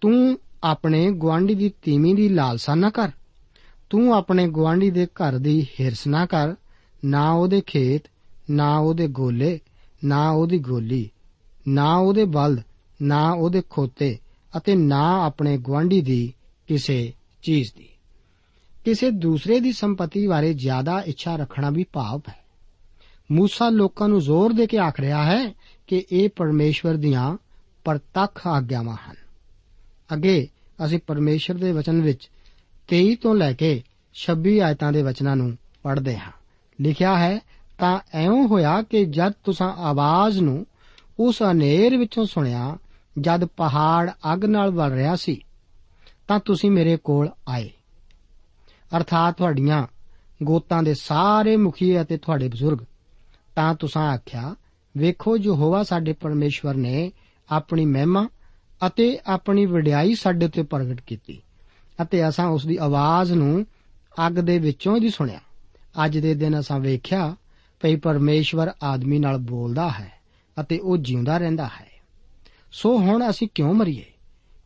[0.00, 3.10] ਤੂੰ ਆਪਣੇ ਗਵਾਂਢੀ ਦੀ ਤੀਵੀਂ ਦੀ ਲਾਲਸਾ ਨਾ ਕਰ।
[3.90, 6.54] ਤੂੰ ਆਪਣੇ ਗਵਾਂਢੀ ਦੇ ਘਰ ਦੀ ਹਿਰਸ ਨਾ ਕਰ।
[7.04, 8.02] ਨਾ ਉਹਦੇ ਖੇਤ,
[8.50, 9.60] ਨਾ ਉਹਦੇ ਗੋਲੇ,
[10.04, 11.10] ਨਾ ਉਹਦੀ ਗੋਲੀ,
[11.68, 12.62] ਨਾ ਉਹਦੇ ਬਲਦ,
[13.02, 14.18] ਨਾ ਉਹਦੇ ਖੋਤੇ
[14.56, 16.32] ਅਤੇ ਨਾ ਆਪਣੇ ਗਵਾਂਢੀ ਦੀ
[16.66, 17.88] ਕਿਸੇ ਚੀਜ਼ ਦੀ।
[18.84, 22.44] ਕਿਸੇ ਦੂਸਰੇ ਦੀ ਸੰਪਤੀ ਬਾਰੇ ਜ਼ਿਆਦਾ ਇੱਛਾ ਰੱਖਣਾ ਵੀ ਪਾਪ ਹੈ।
[23.32, 25.54] ਮੂਸਾ ਲੋਕਾਂ ਨੂੰ ਜ਼ੋਰ ਦੇ ਕੇ ਆਖ ਰਿਹਾ ਹੈ
[25.86, 27.36] ਕਿ ਇਹ ਪਰਮੇਸ਼ਵਰ ਦੀਆਂ
[27.84, 29.16] ਪ੍ਰਤੱਖ ਆਗਿਆਵਾਂ ਹਨ।
[30.12, 30.48] ਅੱਗੇ
[30.84, 32.30] ਅਸੀਂ ਪਰਮੇਸ਼ਰ ਦੇ ਵਚਨ ਵਿੱਚ
[32.88, 33.82] 23 ਤੋਂ ਲੈ ਕੇ
[34.14, 36.32] 26 ਆਇਤਾਂ ਦੇ ਵਚਨਾਂ ਨੂੰ ਪੜ੍ਹਦੇ ਹਾਂ।
[36.80, 37.40] ਲਿਖਿਆ ਹੈ,
[37.78, 40.66] ਤਾਂ ਐਉਂ ਹੋਇਆ ਕਿ ਜਦ ਤੁਸੀਂ ਆਵਾਜ਼ ਨੂੰ
[41.18, 42.78] ਉਸ ਹਨੇਰ ਵਿੱਚੋਂ ਸੁਣਿਆ,
[43.20, 45.44] ਜਦ ਪਹਾੜ ਅੱਗ ਨਾਲ ਵਲ ਰਿਹਾ ਸੀ,
[46.28, 47.70] ਤਾਂ ਤੁਸੀਂ ਮੇਰੇ ਕੋਲ ਆਏ।
[48.96, 49.86] ਅਰਥਾਤ ਤੁਹਾਡੀਆਂ
[50.42, 52.78] ਗੋਤਾਂ ਦੇ ਸਾਰੇ ਮੁਖੀ ਅਤੇ ਤੁਹਾਡੇ ਬਜ਼ੁਰਗ।
[53.56, 54.54] ਤਾਂ ਤੁਸੀਂ ਆਖਿਆ,
[54.96, 57.12] ਵੇਖੋ ਜੋ ਹੋਵਾ ਸਾਡੇ ਪਰਮੇਸ਼ਵਰ ਨੇ
[57.50, 58.28] ਆਪਣੀ ਮਹਿਮਾ
[58.86, 61.42] ਅਤੇ ਆਪਣੀ ਵਡਿਆਈ ਸਾਡੇ ਉੱਤੇ ਪ੍ਰਗਟ ਕੀਤੀ
[62.02, 63.66] ਅਤੇ ਅਸਾਂ ਉਸ ਦੀ ਆਵਾਜ਼ ਨੂੰ
[64.26, 65.40] ਅੱਗ ਦੇ ਵਿੱਚੋਂ ਹੀ ਸੁਣਿਆ।
[66.04, 67.36] ਅੱਜ ਦੇ ਦਿਨ ਅਸਾਂ ਵੇਖਿਆ
[67.80, 70.12] ਭਈ ਪਰਮੇਸ਼ਵਰ ਆਦਮੀ ਨਾਲ ਬੋਲਦਾ ਹੈ
[70.60, 71.90] ਅਤੇ ਉਹ ਜਿਉਂਦਾ ਰਹਿੰਦਾ ਹੈ।
[72.72, 74.04] ਸੋ ਹੁਣ ਅਸੀਂ ਕਿਉਂ ਮਰੀਏ?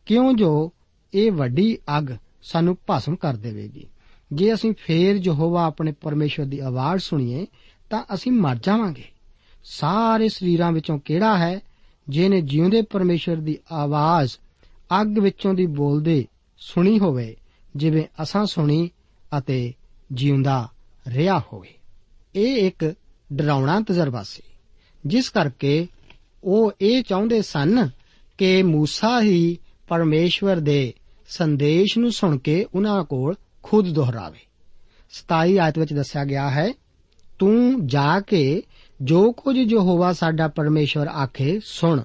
[0.05, 0.73] ਕਿਉਂ ਜੋ
[1.13, 2.03] ਇਹ ਵੱਡੀ ਅੱਗ
[2.43, 3.87] ਸਾਨੂੰ ਭਸਮ ਕਰ ਦੇਵੇਗੀ?
[4.32, 7.46] ਜੇ ਅਸੀਂ ਫੇਰ ਯਹੋਵਾ ਆਪਣੇ ਪਰਮੇਸ਼ਵਰ ਦੀ ਆਵਾਜ਼ ਸੁਣੀਏ
[7.90, 9.04] ਤਾਂ ਅਸੀਂ ਮਰ ਜਾਵਾਂਗੇ
[9.64, 11.60] ਸਾਰੇ ਸਰੀਰਾਂ ਵਿੱਚੋਂ ਕਿਹੜਾ ਹੈ
[12.08, 14.30] ਜਿਹਨੇ ਜਿਉਂਦੇ ਪਰਮੇਸ਼ਵਰ ਦੀ ਆਵਾਜ਼
[15.00, 16.26] ਅੱਗ ਵਿੱਚੋਂ ਦੀ ਬੋਲਦੇ
[16.58, 17.36] ਸੁਣੀ ਹੋਵੇ
[17.76, 18.90] ਜਿਵੇਂ ਅਸਾਂ ਸੁਣੀ
[19.38, 19.74] ਅਤੇ
[20.12, 20.68] ਜਿਉਂਦਾ
[21.08, 21.74] ਰਿਹਾ ਹੋਵੇ
[22.34, 22.94] ਇਹ ਇੱਕ
[23.32, 24.42] ਡਰਾਉਣਾ ਤਜਰਬਾ ਸੀ
[25.06, 25.88] ਜਿਸ ਕਰਕੇ
[26.44, 27.90] ਉਹ ਇਹ ਚਾਹੁੰਦੇ ਸਨ
[28.38, 30.94] ਕਿ موسی ਹੀ ਪਰਮੇਸ਼ਵਰ ਦੇ
[31.28, 33.34] ਸੰਦੇਸ਼ ਨੂੰ ਸੁਣ ਕੇ ਉਹਨਾਂ ਕੋਲ
[33.69, 34.39] ਖੁਦ ਦੁਹਰਾਵੇ।
[35.09, 36.73] 27 ਆਇਤ ਵਿੱਚ ਦੱਸਿਆ ਗਿਆ ਹੈ,
[37.39, 38.63] ਤੂੰ ਜਾ ਕੇ
[39.01, 42.01] ਜੋ ਕੁਝ ਯਹੋਵਾ ਸਾਡਾ ਪਰਮੇਸ਼ਵਰ ਆਖੇ ਸੁਣ।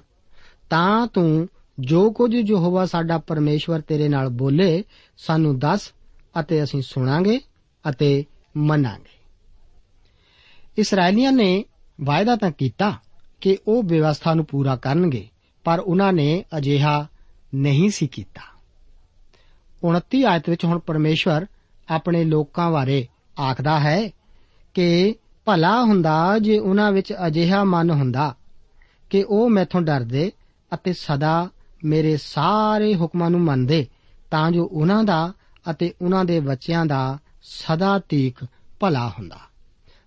[0.69, 1.49] ਤਾਂ ਤੂੰ
[1.79, 4.83] ਜੋ ਕੁਝ ਯਹੋਵਾ ਸਾਡਾ ਪਰਮੇਸ਼ਵਰ ਤੇਰੇ ਨਾਲ ਬੋਲੇ,
[5.17, 5.91] ਸਾਨੂੰ ਦੱਸ
[6.39, 7.41] ਅਤੇ ਅਸੀਂ ਸੁਣਾਂਗੇ
[7.89, 8.25] ਅਤੇ
[8.57, 9.19] ਮੰਨਾਂਗੇ।
[10.77, 11.65] ਇਸرائیਲੀਆਂ ਨੇ
[12.01, 12.97] ਵਾਅਦਾ ਤਾਂ ਕੀਤਾ
[13.41, 15.29] ਕਿ ਉਹ ਵਿਵਸਥਾ ਨੂੰ ਪੂਰਾ ਕਰਨਗੇ,
[15.63, 17.07] ਪਰ ਉਹਨਾਂ ਨੇ ਅਜਿਹਾ
[17.55, 18.41] ਨਹੀਂ ਸੀ ਕੀਤਾ।
[19.83, 21.45] 29 ਆਇਤ ਵਿੱਚ ਹੁਣ ਪਰਮੇਸ਼ਵਰ
[21.89, 23.07] ਆਪਣੇ ਲੋਕਾਂ ਬਾਰੇ
[23.39, 24.09] ਆਖਦਾ ਹੈ
[24.73, 25.15] ਕਿ
[25.45, 28.35] ਭਲਾ ਹੁੰਦਾ ਜੇ ਉਹਨਾਂ ਵਿੱਚ ਅਜਿਹਾ ਮਨ ਹੁੰਦਾ
[29.09, 30.31] ਕਿ ਉਹ ਮੈਥੋਂ ਡਰਦੇ
[30.73, 31.49] ਅਤੇ ਸਦਾ
[31.83, 33.87] ਮੇਰੇ ਸਾਰੇ ਹੁਕਮਾਂ ਨੂੰ ਮੰਨਦੇ,
[34.31, 35.33] ਤਾਂ ਜੋ ਉਹਨਾਂ ਦਾ
[35.71, 38.45] ਅਤੇ ਉਹਨਾਂ ਦੇ ਬੱਚਿਆਂ ਦਾ ਸਦਾ ਤੀਕ
[38.79, 39.39] ਭਲਾ ਹੁੰਦਾ।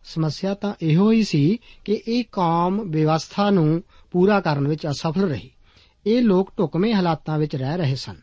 [0.04, 5.50] ਸਮੱਸਿਆ ਤਾਂ ਇਹੋ ਹੀ ਸੀ ਕਿ ਇਹ ਕੌਮ ਵਿਵਸਥਾ ਨੂੰ ਪੂਰਾ ਕਰਨ ਵਿੱਚ ਅਸਫਲ ਰਹੀ।
[6.06, 8.16] ਇਹ ਲੋਕ ਢੁਕਵੇਂ ਹਾਲਾਤਾਂ ਵਿੱਚ ਰਹਿ ਰਹੇ ਸਨ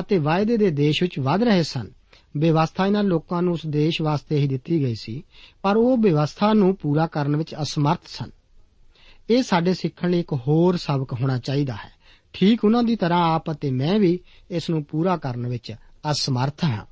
[0.00, 1.90] ਅਤੇ ਵਾਅਦੇ ਦੇ ਦੇਸ਼ ਵਿੱਚ ਵੱਧ ਰਹੇ ਸਨ।
[2.36, 5.22] ਵਿਵਸਥਾ ਇਹਨਾਂ ਲੋਕਾਂ ਨੂੰ ਉਸ ਦੇਸ਼ ਵਾਸਤੇ ਹੀ ਦਿੱਤੀ ਗਈ ਸੀ,
[5.62, 8.30] ਪਰ ਉਹ ਵਿਵਸਥਾ ਨੂੰ ਪੂਰਾ ਕਰਨ ਵਿੱਚ ਅਸਮਰਥ ਸਨ।
[9.30, 12.00] ਇਹ ਸਾਡੇ ਸਿੱਖਣ ਲਈ ਇੱਕ ਹੋਰ ਸਬਕ ਹੋਣਾ ਚਾਹੀਦਾ ਹੈ।
[12.32, 15.72] ਠੀਕ ਉਹਨਾਂ ਦੀ ਤਰ੍ਹਾਂ ਆਪ ਅਤੇ ਮੈਂ ਵੀ ਇਸ ਨੂੰ ਪੂਰਾ ਕਰਨ ਵਿੱਚ
[16.10, 16.86] ਅਸਮਰਥ ਹਾਂ।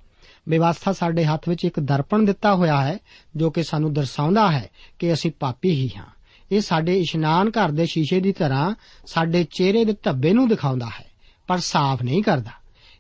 [0.48, 2.98] ਵਿਵਸਥਾ ਸਾਡੇ ਹੱਥ ਵਿੱਚ ਇੱਕ ਦਰਪਣ ਦਿੱਤਾ ਹੋਇਆ ਹੈ,
[3.36, 6.06] ਜੋ ਕਿ ਸਾਨੂੰ ਦਰਸਾਉਂਦਾ ਹੈ ਕਿ ਅਸੀਂ ਪਾਪੀ ਹੀ ਹਾਂ।
[6.52, 8.74] ਇਹ ਸਾਡੇ ਇਸ਼ਨਾਨ ਘਰ ਦੇ ਸ਼ੀਸ਼ੇ ਦੀ ਤਰ੍ਹਾਂ
[9.06, 11.06] ਸਾਡੇ ਚਿਹਰੇ ਦੇ ਧੱਬੇ ਨੂੰ ਦਿਖਾਉਂਦਾ ਹੈ,
[11.46, 12.50] ਪਰ ਸਾਫ਼ ਨਹੀਂ ਕਰਦਾ।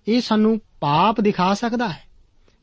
[0.08, 2.07] ਇਹ ਸਾਨੂੰ ਪਾਪ ਦਿਖਾ ਸਕਦਾ ਹੈ।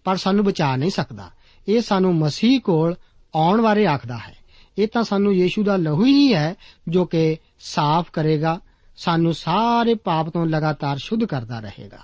[0.06, 1.30] ਪਰ ਸਾਨੂੰ ਬਚਾ ਨਹੀਂ ਸਕਦਾ।
[1.68, 2.96] ਇਹ ਸਾਨੂੰ ਮਸੀਹ ਕੋਲ
[3.36, 4.36] ਆਉਣ ਬਾਰੇ ਆਖਦਾ ਹੈ।
[4.78, 6.56] ਇਹ ਤਾਂ ਸਾਨੂੰ ਯੀਸ਼ੂ ਦਾ ਲਹੂ ਹੀ ਹੈ,
[6.88, 8.60] ਜੋ ਕਿ ਸਾਫ਼ ਕਰੇਗਾ,
[8.98, 12.00] ਸਾਨੂੰ ਸਾਰੇ ਪਾਪ ਤੋਂ ਲਗਾਤਾਰ ਸ਼ੁੱਧ ਕਰਦਾ ਰਹੇਗਾ।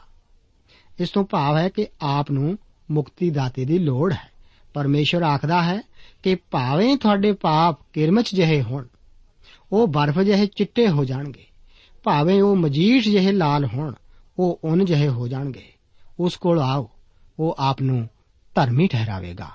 [0.99, 2.57] ਇਸ ਤੋਂ ਭਾਵ ਹੈ ਕਿ ਆਪ ਨੂੰ
[2.91, 4.31] ਮੁਕਤੀ ਦਾਤੇ ਦੀ ਲੋੜ ਹੈ।
[4.73, 5.81] ਪਰਮੇਸ਼ਰ ਆਖਦਾ ਹੈ
[6.23, 8.85] ਕਿ ਭਾਵੇਂ ਤੁਹਾਡੇ ਪਾਪ ਕਿਰਮਚ ਜਿਹੇ ਹੋਣ,
[9.71, 11.45] ਉਹ ਬਰਫ਼ ਜਿਹੇ ਚਿੱਟੇ ਹੋ ਜਾਣਗੇ।
[12.03, 13.93] ਭਾਵੇਂ ਉਹ ਮਜੀਠ ਜਿਹੇ ਲਾਲ ਹੋਣ,
[14.39, 15.65] ਉਹ ਉਨ ਜਿਹੇ ਹੋ ਜਾਣਗੇ।
[16.19, 16.89] ਉਸ ਕੋਲ ਆਓ।
[17.41, 18.09] ਉਹ ਆਪ ਨੂੰ
[18.55, 19.49] ਧਰਮੀ ਠਹਿਰਾਵੇਗਾ।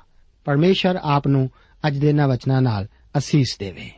[0.44, 1.50] ਪਰਮੇਸ਼ਰ ਆਪ ਨੂੰ
[1.86, 3.90] ਅੱਜ ਦੇ ਇਹਨਾਂ ਵਚਨਾਂ ਨਾਲ ਅਸੀਸ ਦੇਵੇ।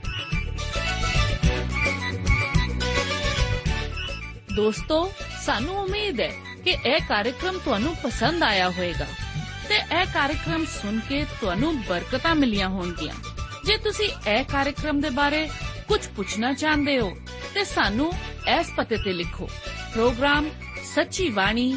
[4.56, 5.12] ਦੋਸਤੋ,
[5.44, 6.32] ਸਾਨੂੰ ਉਮੀਦ ਹੈ
[6.64, 9.06] ਕਿ ਇਹ ਕਾਰਜਕ੍ਰਮ ਤੁਹਾਨੂੰ ਪਸੰਦ ਆਇਆ ਹੋਵੇਗਾ
[9.68, 13.14] ਤੇ ਇਹ ਕਾਰਜਕ੍ਰਮ ਸੁਣ ਕੇ ਤੁਹਾਨੂੰ ਬਰਕਤਾਂ ਮਿਲੀਆਂ ਹੋਣਗੀਆਂ।
[13.64, 15.48] ਜੇ ਤੁਸੀਂ ਇਹ ਕਾਰਜਕ੍ਰਮ ਦੇ ਬਾਰੇ
[15.88, 17.16] ਕੁਝ ਪੁੱਛਣਾ ਚਾਹੁੰਦੇ ਹੋ,
[17.54, 18.12] ਤੇ ਸਾਨੂੰ
[18.60, 19.46] ਇਸ ਪਤੇ ਤੇ ਲਿਖੋ।
[19.92, 20.48] ਪ੍ਰੋਗਰਾਮ
[20.94, 21.76] ਸੱਚੀ ਬਾਣੀ